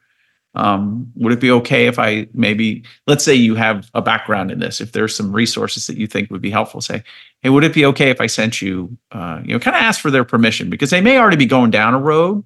[0.56, 4.60] um, would it be okay if I maybe, let's say you have a background in
[4.60, 7.04] this, if there's some resources that you think would be helpful, say,
[7.42, 10.00] hey, would it be okay if I sent you, uh, you know, kind of ask
[10.00, 12.44] for their permission because they may already be going down a road,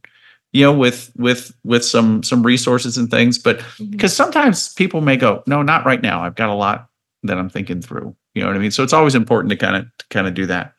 [0.54, 3.58] you know, with with with some some resources and things, but
[3.90, 4.24] because mm-hmm.
[4.24, 6.24] sometimes people may go, no, not right now.
[6.24, 6.90] I've got a lot
[7.24, 8.16] that I'm thinking through.
[8.34, 8.72] You know what I mean?
[8.72, 10.74] So it's always important to kind of kind of do that.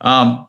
[0.00, 0.48] Um,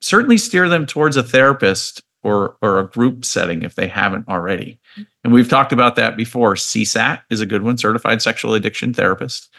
[0.00, 4.80] certainly steer them towards a therapist or or a group setting if they haven't already.
[5.22, 6.54] And we've talked about that before.
[6.54, 9.50] CSAT is a good one, certified sexual addiction therapist.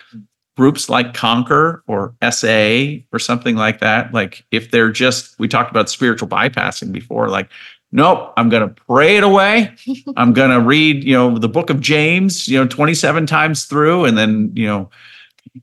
[0.57, 4.13] Groups like Conquer or SA or something like that.
[4.13, 7.49] Like if they're just, we talked about spiritual bypassing before, like,
[7.91, 9.75] nope, I'm going to pray it away.
[10.17, 14.05] I'm going to read, you know, the book of James, you know, 27 times through
[14.05, 14.89] and then, you know,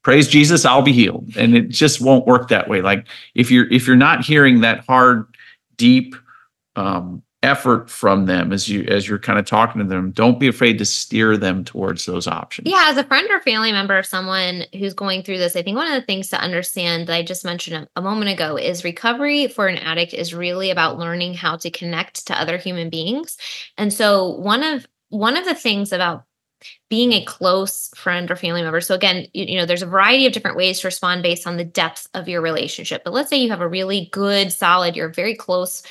[0.02, 1.32] praise Jesus, I'll be healed.
[1.36, 2.82] And it just won't work that way.
[2.82, 5.26] Like if you're, if you're not hearing that hard,
[5.76, 6.14] deep,
[6.76, 10.46] um, effort from them as you as you're kind of talking to them don't be
[10.46, 14.06] afraid to steer them towards those options yeah as a friend or family member of
[14.06, 17.22] someone who's going through this i think one of the things to understand that i
[17.22, 21.34] just mentioned a, a moment ago is recovery for an addict is really about learning
[21.34, 23.36] how to connect to other human beings
[23.76, 26.24] and so one of one of the things about
[26.88, 28.80] being a close friend or family member.
[28.80, 31.56] So again, you, you, know, there's a variety of different ways to respond based on
[31.56, 33.02] the depth of your relationship.
[33.02, 35.82] But let's say you have a really good, solid, you're very close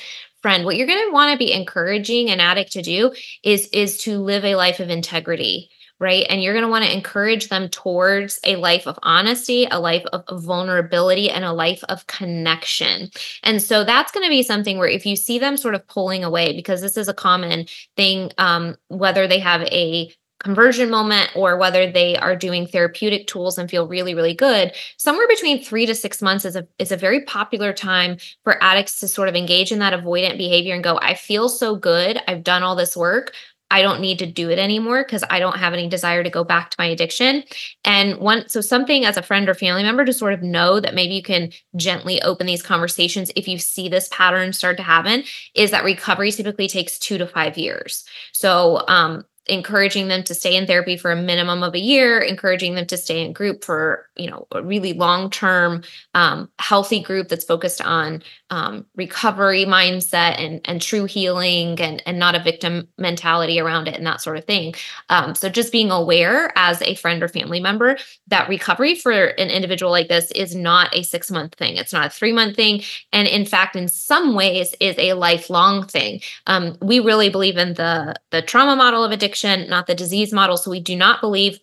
[0.42, 3.98] friend what you're going to want to be encouraging an addict to do is is
[3.98, 5.70] to live a life of integrity
[6.02, 6.26] right?
[6.28, 10.04] And you're going to want to encourage them towards a life of honesty, a life
[10.12, 13.08] of vulnerability, and a life of connection.
[13.44, 16.24] And so that's going to be something where if you see them sort of pulling
[16.24, 21.56] away, because this is a common thing, um, whether they have a conversion moment or
[21.56, 25.94] whether they are doing therapeutic tools and feel really really good somewhere between 3 to
[25.94, 29.72] 6 months is a is a very popular time for addicts to sort of engage
[29.72, 33.32] in that avoidant behavior and go I feel so good I've done all this work
[33.72, 36.44] I don't need to do it anymore because I don't have any desire to go
[36.44, 37.42] back to my addiction.
[37.86, 40.94] And one, so something as a friend or family member to sort of know that
[40.94, 45.24] maybe you can gently open these conversations if you see this pattern start to happen
[45.54, 48.04] is that recovery typically takes two to five years.
[48.32, 52.76] So, um, encouraging them to stay in therapy for a minimum of a year encouraging
[52.76, 55.82] them to stay in group for you know a really long term
[56.14, 62.20] um, healthy group that's focused on um, recovery mindset and and true healing and and
[62.20, 64.74] not a victim mentality around it and that sort of thing.
[65.08, 69.50] Um, so just being aware as a friend or family member that recovery for an
[69.50, 71.76] individual like this is not a six month thing.
[71.76, 72.82] It's not a three month thing.
[73.12, 76.20] And in fact in some ways is a lifelong thing.
[76.46, 80.32] Um, we really believe in the the trauma model of addiction addiction, not the disease
[80.32, 80.56] model.
[80.56, 81.58] So we do not believe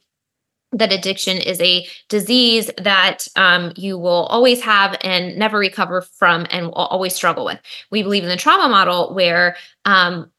[0.71, 6.45] that addiction is a disease that um, you will always have and never recover from
[6.51, 7.59] and will always struggle with.
[7.89, 9.55] We believe in the trauma model where
[9.85, 10.31] um,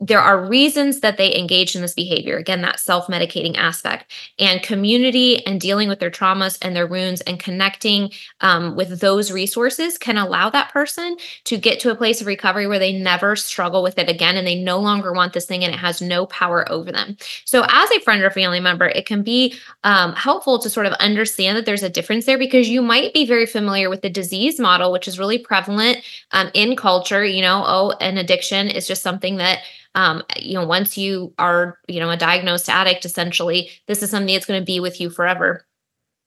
[0.00, 2.36] there are reasons that they engage in this behavior.
[2.36, 7.40] Again that self-medicating aspect and community and dealing with their traumas and their wounds and
[7.40, 12.28] connecting um, with those resources can allow that person to get to a place of
[12.28, 15.64] recovery where they never struggle with it again and they no longer want this thing
[15.64, 17.16] and it has no power over them.
[17.44, 20.92] So as a friend or family member it can be um, helpful to sort of
[20.94, 24.60] understand that there's a difference there because you might be very familiar with the disease
[24.60, 25.98] model which is really prevalent
[26.30, 27.24] um, in culture.
[27.24, 29.60] You know oh an addiction is just something that
[29.98, 34.32] um, you know, once you are, you know, a diagnosed addict, essentially, this is something
[34.32, 35.66] that's going to be with you forever.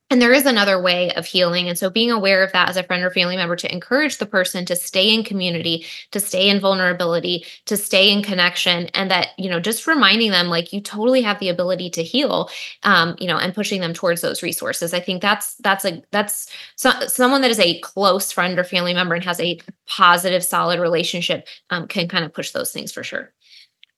[0.09, 1.69] And there is another way of healing.
[1.69, 4.25] And so being aware of that as a friend or family member to encourage the
[4.25, 9.29] person to stay in community, to stay in vulnerability, to stay in connection, and that,
[9.37, 12.49] you know, just reminding them like you totally have the ability to heal,
[12.83, 14.93] um, you know, and pushing them towards those resources.
[14.93, 18.93] I think that's that's a that's so, someone that is a close friend or family
[18.93, 23.01] member and has a positive, solid relationship um, can kind of push those things for
[23.01, 23.31] sure.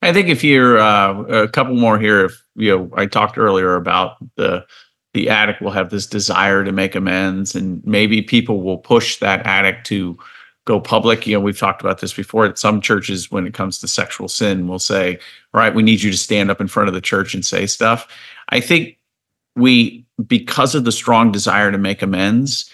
[0.04, 3.76] I think if you're uh, a couple more here, if you know, I talked earlier
[3.76, 4.66] about the
[5.14, 9.46] the addict will have this desire to make amends, and maybe people will push that
[9.46, 10.18] addict to
[10.66, 11.26] go public.
[11.26, 12.46] You know, we've talked about this before.
[12.46, 15.20] At some churches, when it comes to sexual sin, will say,
[15.54, 17.66] "All right, we need you to stand up in front of the church and say
[17.66, 18.08] stuff."
[18.50, 18.98] I think
[19.56, 22.70] we, because of the strong desire to make amends,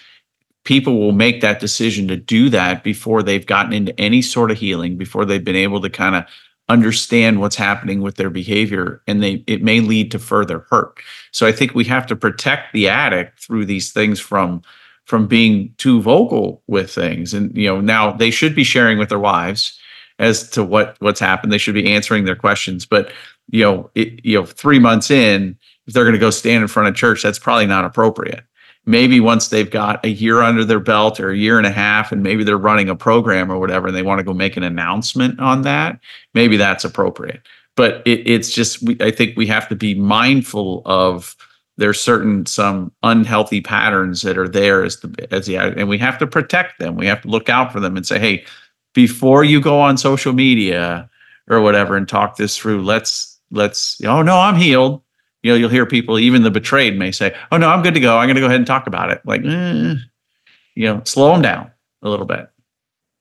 [0.64, 4.58] people will make that decision to do that before they've gotten into any sort of
[4.58, 6.24] healing, before they've been able to kind of
[6.70, 10.98] understand what's happening with their behavior and they it may lead to further hurt.
[11.32, 14.62] So i think we have to protect the addict through these things from
[15.04, 17.34] from being too vocal with things.
[17.34, 19.78] And you know now they should be sharing with their wives
[20.20, 21.52] as to what what's happened.
[21.52, 22.86] They should be answering their questions.
[22.86, 23.12] But
[23.50, 26.68] you know it, you know 3 months in if they're going to go stand in
[26.68, 28.44] front of church that's probably not appropriate
[28.86, 32.12] maybe once they've got a year under their belt or a year and a half
[32.12, 34.62] and maybe they're running a program or whatever and they want to go make an
[34.62, 35.98] announcement on that
[36.34, 37.42] maybe that's appropriate.
[37.76, 41.36] But it, it's just we, i think we have to be mindful of
[41.76, 46.18] there's certain some unhealthy patterns that are there as the as the and we have
[46.18, 46.94] to protect them.
[46.94, 48.44] We have to look out for them and say hey
[48.92, 51.08] before you go on social media
[51.48, 55.02] or whatever and talk this through let's let's oh no i'm healed
[55.42, 58.00] you know, you'll hear people, even the betrayed, may say, "Oh no, I'm good to
[58.00, 58.18] go.
[58.18, 59.94] I'm going to go ahead and talk about it." Like, eh,
[60.74, 61.70] you know, slow them down
[62.02, 62.48] a little bit.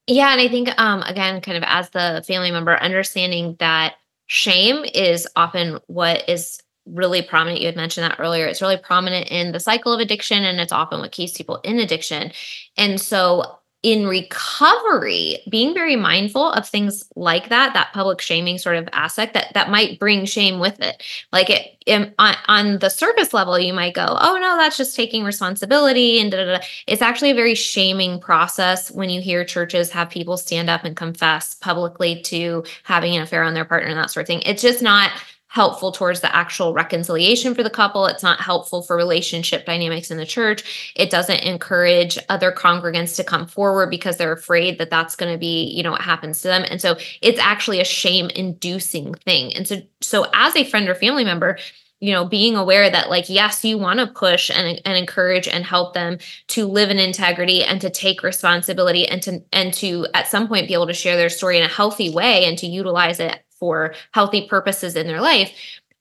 [0.08, 3.96] Yeah, and I think um, again, kind of as the family member, understanding that
[4.28, 7.62] shame is often what is really prominent.
[7.62, 8.48] You had mentioned that earlier.
[8.48, 11.80] It's really prominent in the cycle of addiction, and it's often what keeps people in
[11.80, 12.32] addiction.
[12.76, 18.76] And so in recovery being very mindful of things like that that public shaming sort
[18.76, 22.90] of aspect that that might bring shame with it like it in, on, on the
[22.90, 26.66] surface level you might go oh no that's just taking responsibility and da, da, da.
[26.88, 30.98] it's actually a very shaming process when you hear churches have people stand up and
[30.98, 34.62] confess publicly to having an affair on their partner and that sort of thing it's
[34.62, 35.10] just not
[35.50, 38.06] helpful towards the actual reconciliation for the couple.
[38.06, 40.94] It's not helpful for relationship dynamics in the church.
[40.96, 45.40] It doesn't encourage other congregants to come forward because they're afraid that that's going to
[45.40, 46.66] be, you know, what happens to them.
[46.70, 49.54] And so it's actually a shame inducing thing.
[49.56, 51.58] And so so as a friend or family member,
[52.00, 55.66] you know being aware that like yes you want to push and, and encourage and
[55.66, 60.28] help them to live in integrity and to take responsibility and to and to at
[60.28, 63.20] some point be able to share their story in a healthy way and to utilize
[63.20, 65.52] it for healthy purposes in their life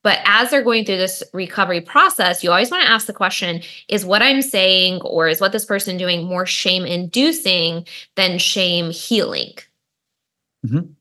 [0.01, 3.61] But as they're going through this recovery process, you always want to ask the question
[3.89, 8.91] is what I'm saying or is what this person doing more shame inducing than shame
[8.91, 9.53] healing?
[10.65, 10.91] Mm-hmm.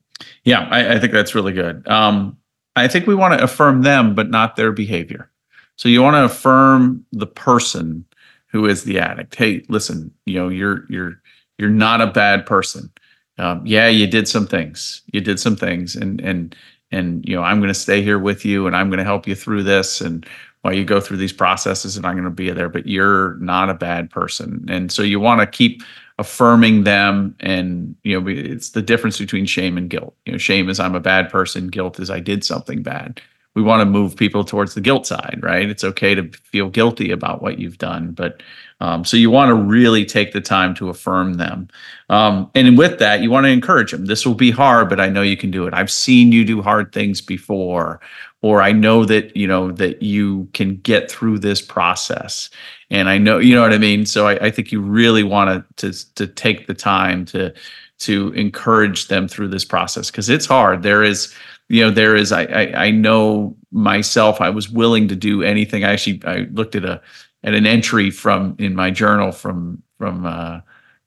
[0.45, 1.87] Yeah, I, I, think that's really good.
[1.87, 2.37] Um,
[2.75, 5.31] I think we want to affirm them, but not their behavior.
[5.77, 8.05] So you want to affirm the person
[8.49, 9.35] who is the addict.
[9.35, 11.21] Hey, listen, you know, you're you're
[11.59, 12.91] you're not a bad person.
[13.39, 15.03] Um, yeah, you did some things.
[15.13, 16.55] You did some things, and and
[16.91, 19.27] and you know, I'm going to stay here with you, and I'm going to help
[19.27, 20.27] you through this, and
[20.63, 22.69] while you go through these processes, and I'm going to be there.
[22.69, 25.83] But you're not a bad person, and so you want to keep
[26.19, 30.69] affirming them and you know it's the difference between shame and guilt you know shame
[30.69, 33.21] is i'm a bad person guilt is i did something bad
[33.59, 35.69] we want to move people towards the guilt side right?
[35.69, 38.41] It's okay to feel guilty about what you've done but
[38.81, 41.67] um, so you want to really take the time to affirm them.
[42.09, 44.07] Um, and with that you want to encourage them.
[44.07, 45.75] This will be hard but i know you can do it.
[45.75, 48.01] I've seen you do hard things before
[48.41, 52.49] or i know that you know that you can get through this process.
[52.91, 54.07] And I know you know what I mean.
[54.07, 57.53] So I, I think you really want to to to take the time to
[57.99, 60.83] to encourage them through this process because it's hard.
[60.83, 61.35] There is
[61.69, 65.85] you know there is I, I, I know myself i was willing to do anything.
[65.85, 67.01] I actually i looked at a
[67.45, 70.61] at an entry from in my journal from from uh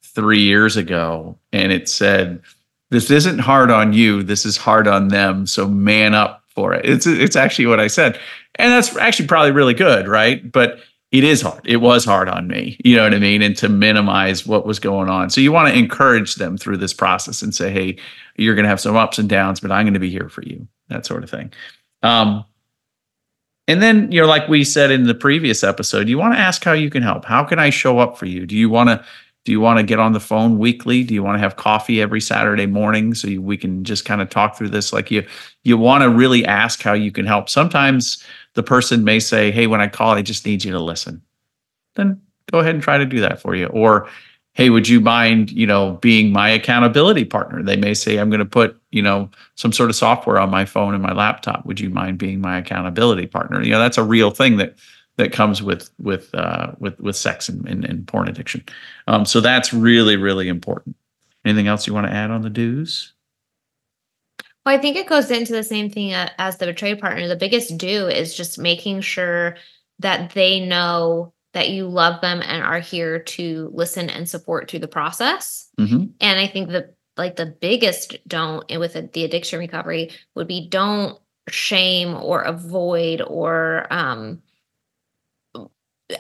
[0.04, 2.42] three years ago and it said
[2.90, 6.86] this isn't hard on you this is hard on them so man up for it.
[6.86, 8.20] It's it's actually what i said.
[8.56, 10.52] And that's actually probably really good right?
[10.52, 10.80] But
[11.12, 11.62] it is hard.
[11.66, 13.42] It was hard on me, you know what I mean?
[13.42, 15.30] And to minimize what was going on.
[15.30, 17.98] So you want to encourage them through this process and say, hey,
[18.38, 20.42] you're going to have some ups and downs, but I'm going to be here for
[20.44, 21.52] you, that sort of thing.
[22.02, 22.46] Um,
[23.68, 26.64] and then, you know, like we said in the previous episode, you want to ask
[26.64, 27.26] how you can help.
[27.26, 28.46] How can I show up for you?
[28.46, 29.06] Do you want to
[29.44, 31.04] do you want to get on the phone weekly?
[31.04, 34.22] Do you want to have coffee every Saturday morning so you, we can just kind
[34.22, 34.94] of talk through this?
[34.94, 35.26] Like you,
[35.64, 37.50] you want to really ask how you can help.
[37.50, 38.24] Sometimes
[38.54, 41.22] the person may say, Hey, when I call, I just need you to listen.
[41.96, 43.66] Then go ahead and try to do that for you.
[43.68, 44.08] Or,
[44.54, 47.64] Hey, would you mind, you know, being my accountability partner?
[47.64, 50.66] They may say, I'm going to put, you know, some sort of software on my
[50.66, 51.66] phone and my laptop.
[51.66, 53.64] Would you mind being my accountability partner?
[53.64, 54.76] You know, that's a real thing that
[55.18, 58.64] that comes with with uh, with with sex and, and, and porn addiction.
[59.08, 60.96] Um, so that's really really important.
[61.46, 63.14] Anything else you want to add on the do's?
[64.66, 67.28] Well, I think it goes into the same thing as the betrayed partner.
[67.28, 69.58] The biggest do is just making sure
[70.00, 74.80] that they know that you love them and are here to listen and support through
[74.80, 75.70] the process.
[75.80, 76.06] Mm-hmm.
[76.20, 81.20] And I think the like the biggest don't with the addiction recovery would be don't
[81.50, 84.42] shame or avoid or um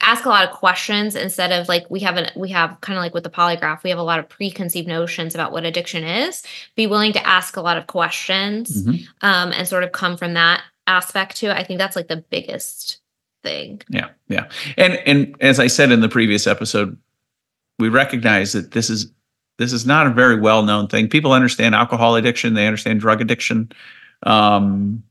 [0.01, 3.04] ask a lot of questions instead of like we have an we have kind of
[3.04, 6.43] like with the polygraph we have a lot of preconceived notions about what addiction is.
[6.75, 9.04] Be willing to ask a lot of questions mm-hmm.
[9.21, 12.99] um, and sort of come from that aspect too i think that's like the biggest
[13.43, 13.82] thing.
[13.89, 14.49] Yeah yeah.
[14.77, 16.97] And and as i said in the previous episode
[17.80, 19.12] we recognize that this is
[19.58, 21.08] this is not a very well known thing.
[21.08, 23.71] People understand alcohol addiction they understand drug addiction
[24.23, 25.04] um,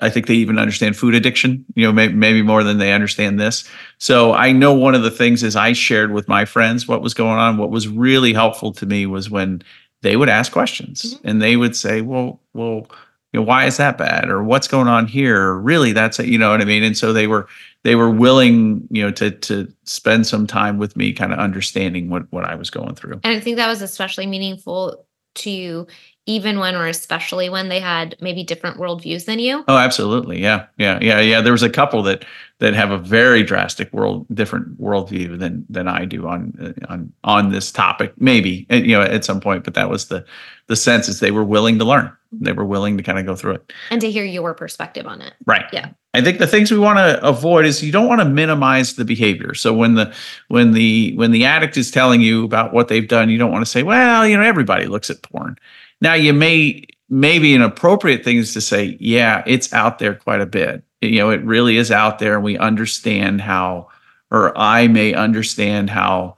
[0.00, 3.38] I think they even understand food addiction, you know, maybe, maybe more than they understand
[3.38, 3.68] this.
[3.98, 7.14] So I know one of the things is I shared with my friends what was
[7.14, 7.58] going on.
[7.58, 9.62] What was really helpful to me was when
[10.02, 11.28] they would ask questions mm-hmm.
[11.28, 12.86] and they would say, well, well,
[13.32, 14.28] you know, why is that bad?
[14.28, 15.54] Or what's going on here?
[15.54, 16.82] Really, that's it, you know what I mean?
[16.82, 17.46] And so they were
[17.84, 22.10] they were willing, you know, to to spend some time with me kind of understanding
[22.10, 23.20] what what I was going through.
[23.22, 25.86] And I think that was especially meaningful to you
[26.30, 29.64] even when or especially when they had maybe different worldviews than you?
[29.66, 30.40] Oh, absolutely.
[30.40, 30.66] Yeah.
[30.78, 30.98] Yeah.
[31.02, 31.18] Yeah.
[31.18, 31.40] Yeah.
[31.40, 32.24] There was a couple that
[32.60, 37.50] that have a very drastic world different worldview than than I do on on on
[37.50, 38.12] this topic.
[38.18, 40.24] Maybe eh, you know at some point, but that was the
[40.68, 42.12] the sense is they were willing to learn.
[42.32, 45.20] They were willing to kind of go through it and to hear your perspective on
[45.20, 45.34] it.
[45.46, 45.64] Right.
[45.72, 45.90] Yeah.
[46.14, 49.04] I think the things we want to avoid is you don't want to minimize the
[49.04, 49.54] behavior.
[49.54, 50.14] So when the
[50.48, 53.64] when the when the addict is telling you about what they've done, you don't want
[53.64, 55.56] to say, "Well, you know, everybody looks at porn."
[56.00, 60.40] Now you may maybe an appropriate thing is to say, yeah, it's out there quite
[60.40, 60.84] a bit.
[61.00, 63.88] You know, it really is out there, and we understand how,
[64.30, 66.36] or I may understand how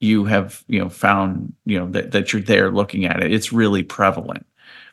[0.00, 3.32] you have, you know, found, you know, that, that you're there looking at it.
[3.32, 4.46] It's really prevalent.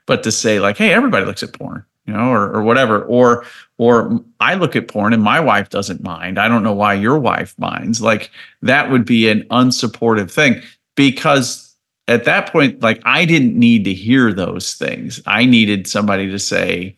[0.05, 3.45] But to say like, hey, everybody looks at porn, you know, or or whatever, or
[3.77, 6.39] or I look at porn and my wife doesn't mind.
[6.39, 8.01] I don't know why your wife minds.
[8.01, 8.31] Like
[8.61, 10.61] that would be an unsupportive thing
[10.95, 11.70] because
[12.11, 15.21] at that point, like I didn't need to hear those things.
[15.25, 16.95] I needed somebody to say,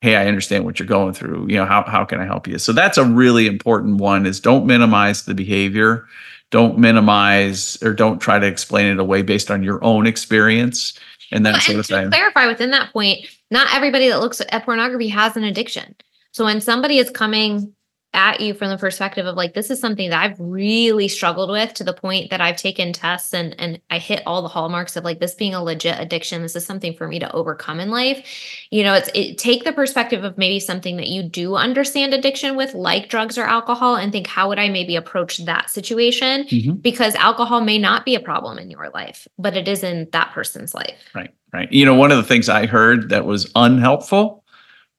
[0.00, 1.46] Hey, I understand what you're going through.
[1.48, 2.58] You know, how, how can I help you?
[2.58, 6.06] So that's a really important one is don't minimize the behavior.
[6.50, 10.98] Don't minimize or don't try to explain it away based on your own experience
[11.30, 12.10] and that well, sort of thing.
[12.10, 15.94] Clarify within that point, not everybody that looks at pornography has an addiction.
[16.32, 17.72] So when somebody is coming
[18.14, 21.72] at you from the perspective of like this is something that I've really struggled with
[21.74, 25.04] to the point that I've taken tests and and I hit all the hallmarks of
[25.04, 26.42] like this being a legit addiction.
[26.42, 28.26] This is something for me to overcome in life.
[28.70, 32.54] You know it's it, take the perspective of maybe something that you do understand addiction
[32.56, 36.44] with like drugs or alcohol and think how would I maybe approach that situation?
[36.52, 36.74] Mm-hmm.
[36.74, 40.32] because alcohol may not be a problem in your life but it is in that
[40.32, 40.98] person's life.
[41.14, 41.70] Right right.
[41.72, 44.44] You know one of the things I heard that was unhelpful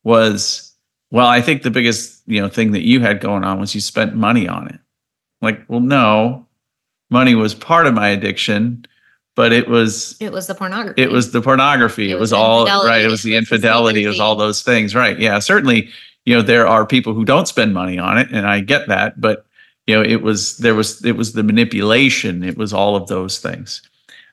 [0.03, 0.72] was
[1.13, 3.81] well, I think the biggest, you know, thing that you had going on was you
[3.81, 4.79] spent money on it.
[5.43, 6.47] Like, well, no,
[7.11, 8.83] money was part of my addiction,
[9.35, 10.99] but it was it was the pornography.
[10.99, 12.09] It was the pornography.
[12.09, 13.03] It, it was, was all right.
[13.05, 14.05] It was the infidelity.
[14.05, 14.95] It was all those things.
[14.95, 15.19] Right.
[15.19, 15.37] Yeah.
[15.37, 15.87] Certainly,
[16.25, 19.21] you know, there are people who don't spend money on it, and I get that,
[19.21, 19.45] but
[19.85, 22.43] you know, it was there was it was the manipulation.
[22.43, 23.83] It was all of those things.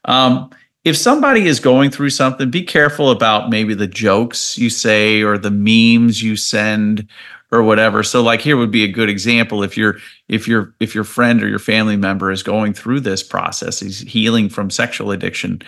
[0.06, 0.48] Um,
[0.84, 5.36] if somebody is going through something, be careful about maybe the jokes you say or
[5.36, 7.06] the memes you send
[7.52, 8.02] or whatever.
[8.02, 9.96] So like here would be a good example if you're
[10.28, 14.00] if your if your friend or your family member is going through this process, he's
[14.00, 15.60] healing from sexual addiction,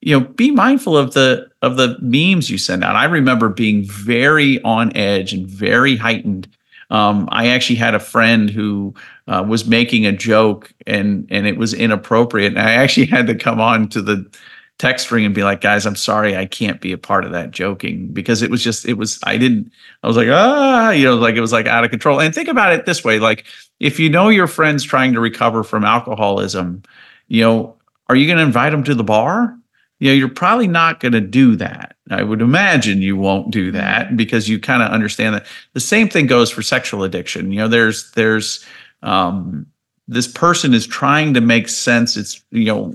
[0.00, 2.96] you know, be mindful of the of the memes you send out.
[2.96, 6.48] I remember being very on edge and very heightened.
[6.90, 8.94] Um, I actually had a friend who
[9.26, 13.34] uh, was making a joke and and it was inappropriate, and I actually had to
[13.34, 14.30] come on to the
[14.78, 17.52] text ring and be like, guys, I'm sorry, I can't be a part of that
[17.52, 19.70] joking because it was just, it was, I didn't,
[20.02, 22.20] I was like, ah, you know, like it was like out of control.
[22.20, 23.44] And think about it this way like,
[23.78, 26.82] if you know your friend's trying to recover from alcoholism,
[27.28, 27.76] you know,
[28.08, 29.56] are you going to invite them to the bar?
[30.00, 31.96] You know, you're probably not going to do that.
[32.10, 35.46] I would imagine you won't do that because you kind of understand that.
[35.72, 37.52] The same thing goes for sexual addiction.
[37.52, 38.64] You know, there's, there's,
[39.02, 39.66] um,
[40.08, 42.16] this person is trying to make sense.
[42.16, 42.94] It's, you know,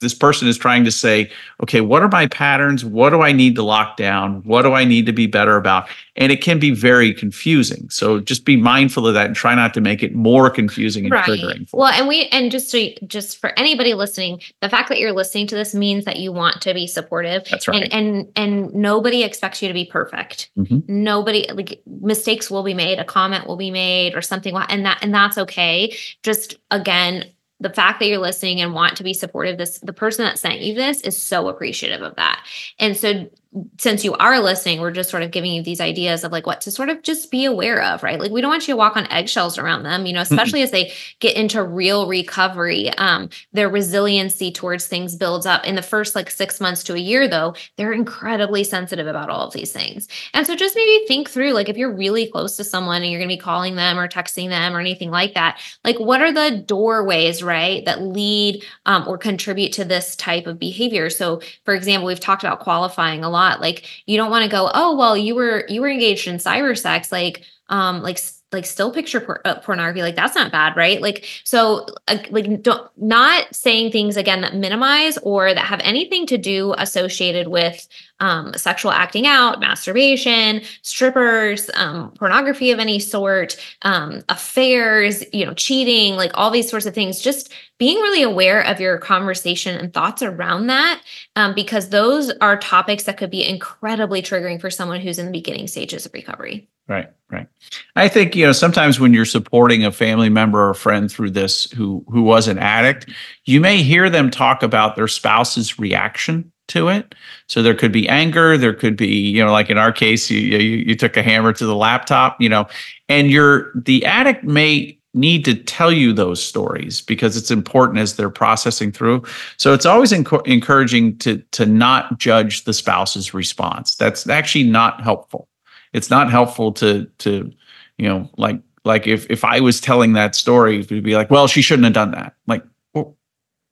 [0.00, 1.30] this person is trying to say,
[1.62, 2.84] okay, what are my patterns?
[2.84, 4.42] What do I need to lock down?
[4.42, 5.88] What do I need to be better about?
[6.16, 7.88] And it can be very confusing.
[7.88, 11.14] So just be mindful of that and try not to make it more confusing and
[11.14, 11.26] triggering.
[11.26, 11.58] right.
[11.58, 11.68] triggering.
[11.72, 15.46] well, and we and just so just for anybody listening, the fact that you're listening
[15.48, 17.44] to this means that you want to be supportive.
[17.50, 17.82] That's right.
[17.82, 20.50] And and, and nobody expects you to be perfect.
[20.58, 20.80] Mm-hmm.
[20.88, 24.98] Nobody like mistakes will be made, a comment will be made, or something, and that
[25.00, 25.96] and that's okay.
[26.22, 27.24] Just again
[27.60, 30.60] the fact that you're listening and want to be supportive this the person that sent
[30.60, 32.44] you this is so appreciative of that.
[32.78, 33.30] And so
[33.78, 36.60] since you are listening, we're just sort of giving you these ideas of like what
[36.62, 38.20] to sort of just be aware of, right?
[38.20, 40.70] Like we don't want you to walk on eggshells around them, you know, especially as
[40.70, 42.90] they get into real recovery.
[42.90, 45.64] Um, their resiliency towards things builds up.
[45.64, 49.46] In the first like six months to a year, though, they're incredibly sensitive about all
[49.46, 50.06] of these things.
[50.34, 53.20] And so just maybe think through like if you're really close to someone and you're
[53.20, 56.32] going to be calling them or texting them or anything like that, like what are
[56.32, 61.08] the doorways, right, that lead um, or contribute to this type of behavior?
[61.08, 63.60] So, for example, we've talked about qualifying a lot lot.
[63.60, 66.76] Like you don't want to go, oh well, you were you were engaged in cyber
[66.78, 68.18] sex, like um like
[68.56, 71.00] like still picture por- uh, pornography like that's not bad right?
[71.00, 76.26] Like so uh, like don't not saying things again that minimize or that have anything
[76.26, 77.86] to do associated with
[78.18, 85.52] um, sexual acting out masturbation strippers um, pornography of any sort um, affairs you know
[85.52, 87.20] cheating like all these sorts of things.
[87.20, 91.02] Just being really aware of your conversation and thoughts around that
[91.36, 95.32] um, because those are topics that could be incredibly triggering for someone who's in the
[95.32, 97.48] beginning stages of recovery Right, right.
[97.96, 101.70] I think you know sometimes when you're supporting a family member or friend through this
[101.72, 103.10] who who was an addict,
[103.44, 107.14] you may hear them talk about their spouse's reaction to it.
[107.48, 110.38] So there could be anger, there could be you know like in our case you
[110.38, 112.66] you, you took a hammer to the laptop, you know,
[113.08, 118.14] and you're the addict may need to tell you those stories because it's important as
[118.14, 119.24] they're processing through.
[119.56, 123.96] So it's always enc- encouraging to to not judge the spouse's response.
[123.96, 125.48] That's actually not helpful
[125.96, 127.50] it's not helpful to to
[127.96, 131.48] you know like like if if I was telling that story, it'd be like, well,
[131.48, 132.34] she shouldn't have done that.
[132.46, 132.62] Like,
[132.94, 133.16] well,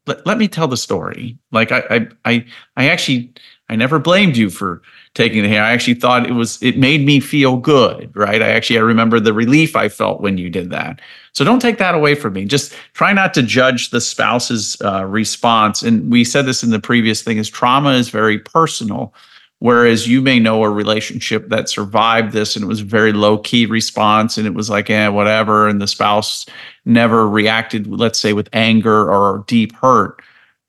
[0.06, 1.38] let, let me tell the story.
[1.52, 2.46] Like I I I
[2.76, 3.32] I actually
[3.68, 4.82] I never blamed you for
[5.14, 5.62] taking the hair.
[5.62, 8.42] I actually thought it was it made me feel good, right?
[8.42, 11.00] I actually I remember the relief I felt when you did that.
[11.32, 12.46] So don't take that away from me.
[12.46, 15.82] Just try not to judge the spouse's uh, response.
[15.82, 19.14] And we said this in the previous thing: is trauma is very personal.
[19.60, 23.38] Whereas you may know a relationship that survived this and it was a very low
[23.38, 25.68] key response and it was like, eh, whatever.
[25.68, 26.44] And the spouse
[26.84, 30.20] never reacted, let's say, with anger or deep hurt.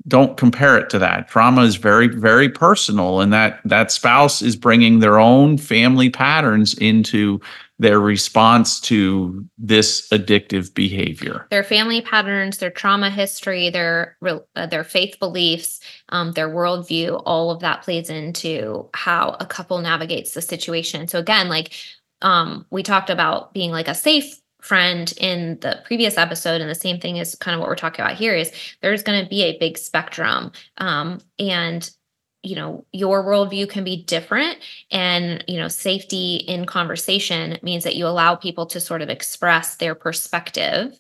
[0.08, 1.28] Don't compare it to that.
[1.28, 6.76] Trauma is very, very personal, and that that spouse is bringing their own family patterns
[6.76, 7.42] into
[7.78, 11.46] their response to this addictive behavior.
[11.50, 14.18] Their family patterns their trauma history their
[14.56, 19.80] uh, their faith beliefs um, their worldview all of that plays into how a couple
[19.80, 21.08] navigates the situation.
[21.08, 21.74] So again like
[22.22, 26.76] um, we talked about being like a safe friend in the previous episode and the
[26.76, 28.52] same thing is kind of what we're talking about here is
[28.82, 31.92] there's going to be a big spectrum um, and
[32.46, 34.58] you know your worldview can be different.
[34.92, 39.76] And you know safety in conversation means that you allow people to sort of express
[39.78, 41.00] their perspective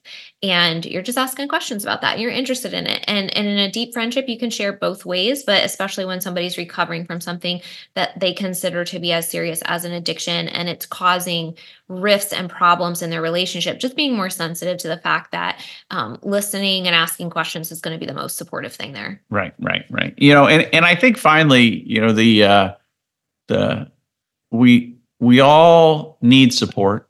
[0.51, 3.03] and you're just asking questions about that you're interested in it.
[3.07, 6.57] And and in a deep friendship you can share both ways but especially when somebody's
[6.57, 7.61] recovering from something
[7.93, 11.55] that they consider to be as serious as an addiction and it's causing
[11.87, 16.17] rifts and problems in their relationship just being more sensitive to the fact that um,
[16.23, 19.21] listening and asking questions is going to be the most supportive thing there.
[19.29, 20.13] Right right right.
[20.17, 22.73] You know and and i think finally you know the uh
[23.47, 23.91] the
[24.51, 27.09] we we all need support.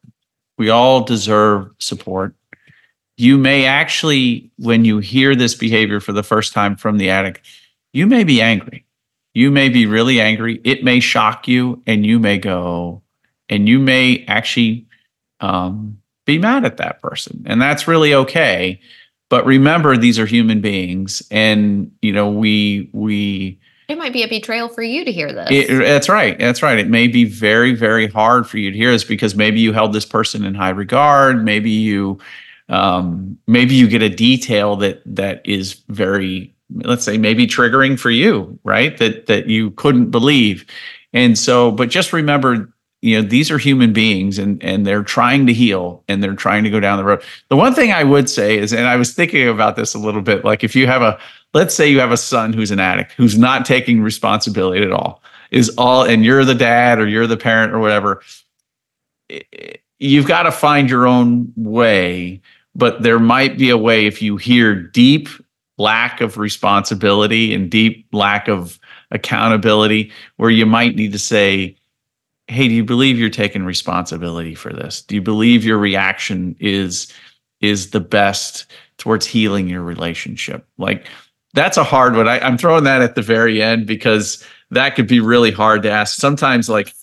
[0.57, 2.35] We all deserve support
[3.17, 7.41] you may actually when you hear this behavior for the first time from the addict
[7.95, 8.85] you may be angry.
[9.33, 10.59] You may be really angry.
[10.65, 13.01] It may shock you and you may go
[13.47, 14.85] and you may actually
[15.39, 17.43] um, be mad at that person.
[17.45, 18.81] And that's really okay.
[19.29, 24.27] But remember these are human beings and you know we we it might be a
[24.27, 25.47] betrayal for you to hear this.
[25.51, 26.37] It, that's right.
[26.37, 26.77] That's right.
[26.77, 29.93] It may be very very hard for you to hear this because maybe you held
[29.93, 31.45] this person in high regard.
[31.45, 32.19] Maybe you
[32.69, 36.53] um, maybe you get a detail that that is very
[36.83, 38.97] let's say maybe triggering for you right?
[38.97, 40.65] That that you couldn't believe.
[41.13, 45.45] And so but just remember you know these are human beings and and they're trying
[45.45, 47.23] to heal and they're trying to go down the road.
[47.49, 50.23] The one thing i would say is and i was thinking about this a little
[50.23, 51.19] bit like if you have a
[51.53, 55.21] let's say you have a son who's an addict who's not taking responsibility at all
[55.51, 58.23] is all and you're the dad or you're the parent or whatever
[59.99, 62.41] you've got to find your own way
[62.75, 65.29] but there might be a way if you hear deep
[65.77, 68.79] lack of responsibility and deep lack of
[69.11, 71.75] accountability where you might need to say
[72.47, 75.01] hey, do you believe you're taking responsibility for this?
[75.01, 77.11] Do you believe your reaction is
[77.61, 78.65] is the best
[78.97, 80.67] towards healing your relationship?
[80.77, 81.07] Like
[81.53, 82.27] that's a hard one.
[82.27, 85.91] I, I'm throwing that at the very end because that could be really hard to
[85.91, 86.17] ask.
[86.17, 86.93] Sometimes like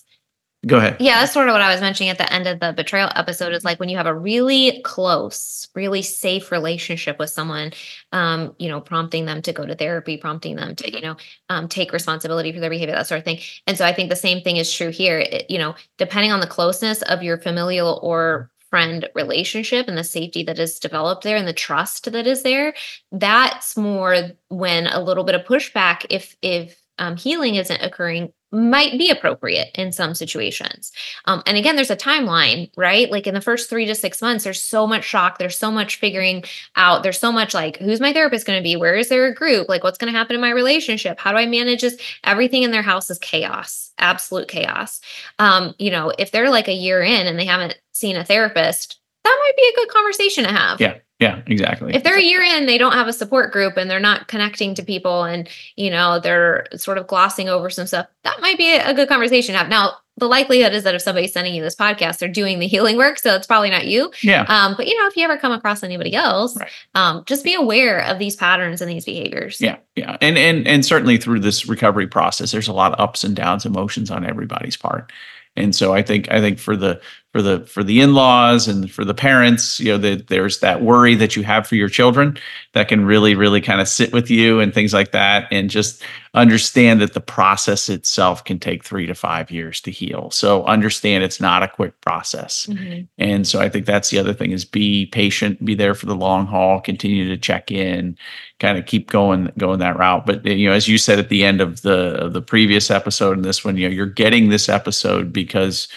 [0.65, 0.95] Go ahead.
[0.99, 3.51] Yeah, that's sort of what I was mentioning at the end of the betrayal episode
[3.51, 7.73] is like when you have a really close, really safe relationship with someone,
[8.13, 11.17] um, you know, prompting them to go to therapy, prompting them to, you know,
[11.49, 13.39] um, take responsibility for their behavior, that sort of thing.
[13.67, 15.19] And so I think the same thing is true here.
[15.19, 20.03] It, you know, depending on the closeness of your familial or friend relationship and the
[20.03, 22.73] safety that is developed there and the trust that is there,
[23.11, 28.99] that's more when a little bit of pushback, if if um, healing isn't occurring might
[28.99, 30.91] be appropriate in some situations.
[31.25, 33.09] Um, and again, there's a timeline, right?
[33.09, 35.39] Like in the first three to six months, there's so much shock.
[35.39, 36.43] There's so much figuring
[36.75, 37.01] out.
[37.01, 38.75] There's so much like, who's my therapist going to be?
[38.75, 39.69] Where is there a group?
[39.69, 41.19] Like, what's going to happen in my relationship?
[41.19, 41.97] How do I manage this?
[42.23, 45.01] Everything in their house is chaos, absolute chaos.
[45.39, 48.99] Um, you know, if they're like a year in and they haven't seen a therapist,
[49.23, 50.79] that might be a good conversation to have.
[50.79, 50.97] Yeah.
[51.23, 51.95] Yeah, exactly.
[51.95, 54.75] If they're a year in, they don't have a support group and they're not connecting
[54.75, 55.47] to people and,
[55.77, 59.53] you know, they're sort of glossing over some stuff, that might be a good conversation
[59.53, 59.69] to have.
[59.69, 62.97] Now, the likelihood is that if somebody's sending you this podcast, they're doing the healing
[62.97, 63.17] work.
[63.19, 64.11] So it's probably not you.
[64.21, 64.43] Yeah.
[64.47, 66.69] Um, but you know, if you ever come across anybody else, Right.
[66.93, 69.59] um, just be aware of these patterns and these behaviors.
[69.61, 73.23] Yeah, yeah, and and and certainly through this recovery process, there's a lot of ups
[73.23, 75.11] and downs, emotions on everybody's part,
[75.55, 77.01] and so I think I think for the
[77.33, 81.15] for the for the in-laws and for the parents, you know, that there's that worry
[81.15, 82.37] that you have for your children
[82.73, 86.03] that can really really kind of sit with you and things like that, and just
[86.35, 90.29] understand that the process itself can take three to five years to heal.
[90.31, 92.67] So understand it's not a quick process.
[92.69, 93.07] Mhm.
[93.17, 96.15] And so I think that's the other thing is be patient, be there for the
[96.15, 98.15] long haul, continue to check in,
[98.59, 100.25] kind of keep going going that route.
[100.27, 103.37] But you know, as you said at the end of the of the previous episode
[103.37, 105.87] and this one, you know, you're getting this episode because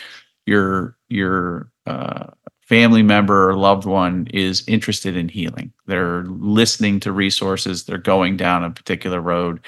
[0.47, 2.29] your your uh,
[2.63, 5.73] family member or loved one is interested in healing.
[5.87, 7.85] They're listening to resources.
[7.85, 9.61] They're going down a particular road,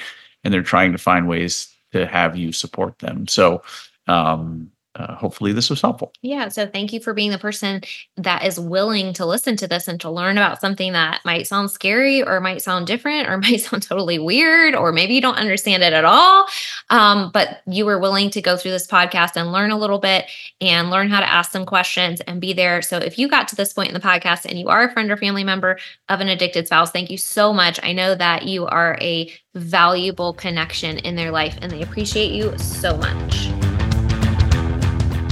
[0.43, 3.29] and they're trying to find ways to have you support them.
[3.29, 3.63] So.
[4.07, 6.13] Um, uh, hopefully this was helpful.
[6.23, 6.49] Yeah.
[6.49, 7.83] So thank you for being the person
[8.17, 11.71] that is willing to listen to this and to learn about something that might sound
[11.71, 15.83] scary or might sound different or might sound totally weird, or maybe you don't understand
[15.83, 16.47] it at all.
[16.91, 20.27] Um, but you were willing to go through this podcast and learn a little bit
[20.61, 22.83] and learn how to ask some questions and be there.
[22.83, 25.11] So if you got to this point in the podcast and you are a friend
[25.11, 25.79] or family member
[26.09, 27.79] of an addicted spouse, thank you so much.
[27.83, 32.57] I know that you are a valuable connection in their life and they appreciate you
[32.59, 33.68] so much.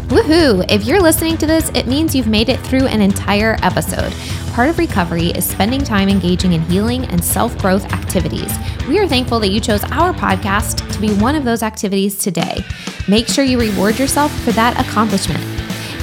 [0.07, 0.65] Woohoo!
[0.71, 4.13] If you're listening to this, it means you've made it through an entire episode.
[4.53, 8.57] Part of recovery is spending time engaging in healing and self growth activities.
[8.87, 12.65] We are thankful that you chose our podcast to be one of those activities today.
[13.09, 15.43] Make sure you reward yourself for that accomplishment.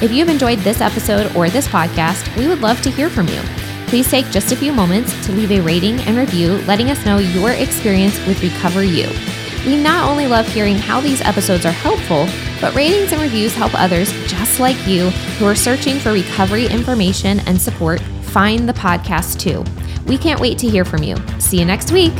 [0.02, 3.40] If you've enjoyed this episode or this podcast, we would love to hear from you.
[3.86, 7.16] Please take just a few moments to leave a rating and review, letting us know
[7.16, 9.43] your experience with RecoverU.
[9.66, 12.26] We not only love hearing how these episodes are helpful,
[12.60, 17.40] but ratings and reviews help others just like you who are searching for recovery information
[17.40, 19.64] and support find the podcast too.
[20.06, 21.16] We can't wait to hear from you.
[21.38, 22.12] See you next week.